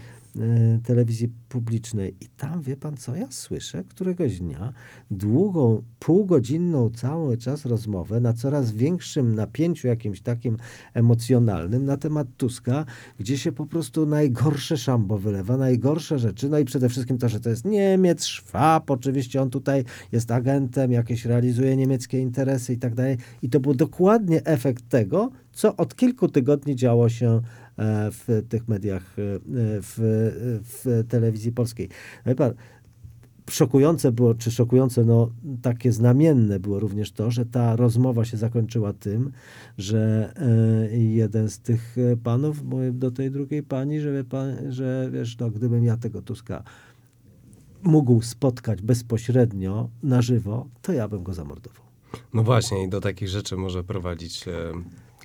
telewizji 0.85 1.29
publicznej. 1.49 2.15
I 2.21 2.27
tam, 2.37 2.63
wie 2.63 2.77
pan 2.77 2.97
co, 2.97 3.17
ja 3.17 3.27
słyszę 3.31 3.85
któregoś 3.85 4.39
dnia 4.39 4.73
długą, 5.11 5.83
półgodzinną 5.99 6.91
cały 6.91 7.37
czas 7.37 7.67
rozmowę 7.67 8.21
na 8.21 8.33
coraz 8.33 8.73
większym 8.73 9.35
napięciu 9.35 9.89
jakimś 9.89 10.21
takim 10.21 10.57
emocjonalnym 10.95 11.85
na 11.85 11.97
temat 11.97 12.29
Tuska, 12.37 12.85
gdzie 13.19 13.39
się 13.39 13.53
po 13.53 13.67
prostu 13.67 14.07
najgorsze 14.07 14.77
szambo 14.77 15.19
wylewa, 15.19 15.57
najgorsze 15.57 16.19
rzeczy. 16.19 16.49
No 16.49 16.59
i 16.59 16.65
przede 16.65 16.89
wszystkim 16.89 17.19
to, 17.19 17.29
że 17.29 17.41
to 17.41 17.51
jest 17.51 17.65
Niemiec, 17.65 18.25
Szwab, 18.25 18.91
oczywiście 18.91 19.43
on 19.43 19.51
tutaj 19.51 19.85
jest 20.13 20.31
agentem, 20.31 20.93
jakieś 20.93 21.25
realizuje 21.25 21.77
niemieckie 21.77 22.21
interesy 22.21 22.73
i 22.73 22.79
tak 22.79 22.95
dalej. 22.95 23.17
I 23.43 23.49
to 23.49 23.61
był 23.61 23.75
dokładnie 23.75 24.45
efekt 24.45 24.89
tego, 24.89 25.31
co 25.53 25.77
od 25.77 25.97
kilku 25.97 26.29
tygodni 26.29 26.77
działo 26.77 27.09
się 27.09 27.27
e, 27.27 27.41
w 28.11 28.43
tych 28.49 28.69
mediach, 28.69 29.03
e, 29.03 29.39
w, 29.83 29.99
w 30.65 31.05
telewizji 31.09 31.53
polskiej. 31.53 31.89
Wie 32.27 32.35
pan, 32.35 32.55
szokujące 33.51 34.13
było, 34.13 34.35
czy 34.35 34.51
szokujące, 34.51 35.05
no 35.05 35.31
takie 35.63 35.93
znamienne 35.93 36.61
było 36.61 36.81
również 36.81 37.13
to, 37.13 37.31
że 37.31 37.47
ta 37.47 37.77
rozmowa 37.77 38.25
się 38.25 38.37
zakończyła 38.37 38.93
tym, 38.93 39.33
że 39.79 40.33
e, 40.93 40.99
jeden 40.99 41.51
z 41.51 41.59
tych 41.59 41.97
e, 41.99 42.17
panów 42.17 42.63
mówił 42.63 42.93
do 42.93 43.11
tej 43.11 43.31
drugiej 43.31 43.63
pani, 43.63 44.01
że, 44.01 44.25
pan, 44.25 44.73
że 44.73 45.11
wiesz, 45.13 45.39
no 45.39 45.51
gdybym 45.51 45.85
ja 45.85 45.97
tego 45.97 46.23
Tuska 46.23 46.63
mógł 47.83 48.23
spotkać 48.23 48.83
bezpośrednio, 48.83 49.89
na 50.03 50.23
żywo, 50.23 50.69
to 50.83 50.93
ja 50.93 51.09
bym 51.09 51.23
go 51.23 51.35
zamordował. 51.35 51.83
No 52.35 52.43
właśnie, 52.43 52.85
i 52.85 52.89
do 52.89 53.01
takich 53.01 53.29
rzeczy 53.29 53.57
może 53.57 53.85
prowadzić 53.85 54.49
e, 54.49 54.53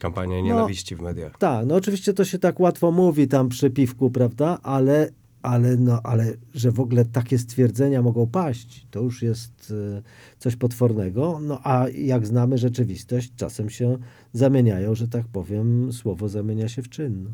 kampania 0.03 0.41
nienawiści 0.41 0.95
w 0.95 1.01
mediach. 1.01 1.37
Tak, 1.37 1.65
no 1.65 1.75
oczywiście 1.75 2.13
to 2.13 2.25
się 2.25 2.39
tak 2.39 2.59
łatwo 2.59 2.91
mówi 2.91 3.27
tam 3.27 3.49
przy 3.49 3.69
piwku, 3.69 4.09
prawda, 4.09 4.59
ale, 4.63 5.09
ale, 5.41 5.77
no, 5.77 5.99
ale 6.03 6.33
że 6.53 6.71
w 6.71 6.79
ogóle 6.79 7.05
takie 7.05 7.37
stwierdzenia 7.37 8.01
mogą 8.01 8.27
paść, 8.27 8.87
to 8.91 9.01
już 9.01 9.21
jest 9.21 9.73
e, 9.97 10.01
coś 10.39 10.55
potwornego. 10.55 11.39
No 11.41 11.59
a 11.63 11.85
jak 11.95 12.27
znamy 12.27 12.57
rzeczywistość, 12.57 13.31
czasem 13.35 13.69
się 13.69 13.97
zamieniają, 14.33 14.95
że 14.95 15.07
tak 15.07 15.25
powiem, 15.27 15.93
słowo 15.93 16.29
zamienia 16.29 16.67
się 16.67 16.81
w 16.81 16.89
czyn. 16.89 17.23
No. 17.23 17.29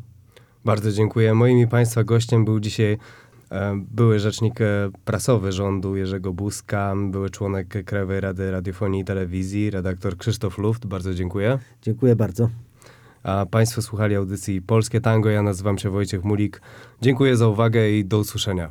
Bardzo 0.64 0.92
dziękuję. 0.92 1.34
Moim 1.34 1.58
i 1.58 1.66
Państwa 1.66 2.04
gościem 2.04 2.44
był 2.44 2.60
dzisiaj 2.60 2.98
były 3.76 4.18
rzecznik 4.18 4.60
e, 4.60 4.90
prasowy 5.04 5.52
rządu 5.52 5.96
Jerzego 5.96 6.32
Buzka, 6.32 6.94
były 7.10 7.30
członek 7.30 7.84
Krajowej 7.84 8.20
Rady 8.20 8.50
Radiofonii 8.50 9.00
i 9.00 9.04
Telewizji, 9.04 9.70
redaktor 9.70 10.16
Krzysztof 10.16 10.58
Luft. 10.58 10.86
Bardzo 10.86 11.14
dziękuję. 11.14 11.58
Dziękuję 11.82 12.16
bardzo. 12.16 12.50
A 13.22 13.46
Państwo 13.46 13.82
słuchali 13.82 14.14
audycji 14.14 14.62
Polskie 14.62 15.00
Tango. 15.00 15.30
Ja 15.30 15.42
nazywam 15.42 15.78
się 15.78 15.90
Wojciech 15.90 16.24
Mulik. 16.24 16.60
Dziękuję 17.00 17.36
za 17.36 17.48
uwagę 17.48 17.90
i 17.90 18.04
do 18.04 18.18
usłyszenia. 18.18 18.70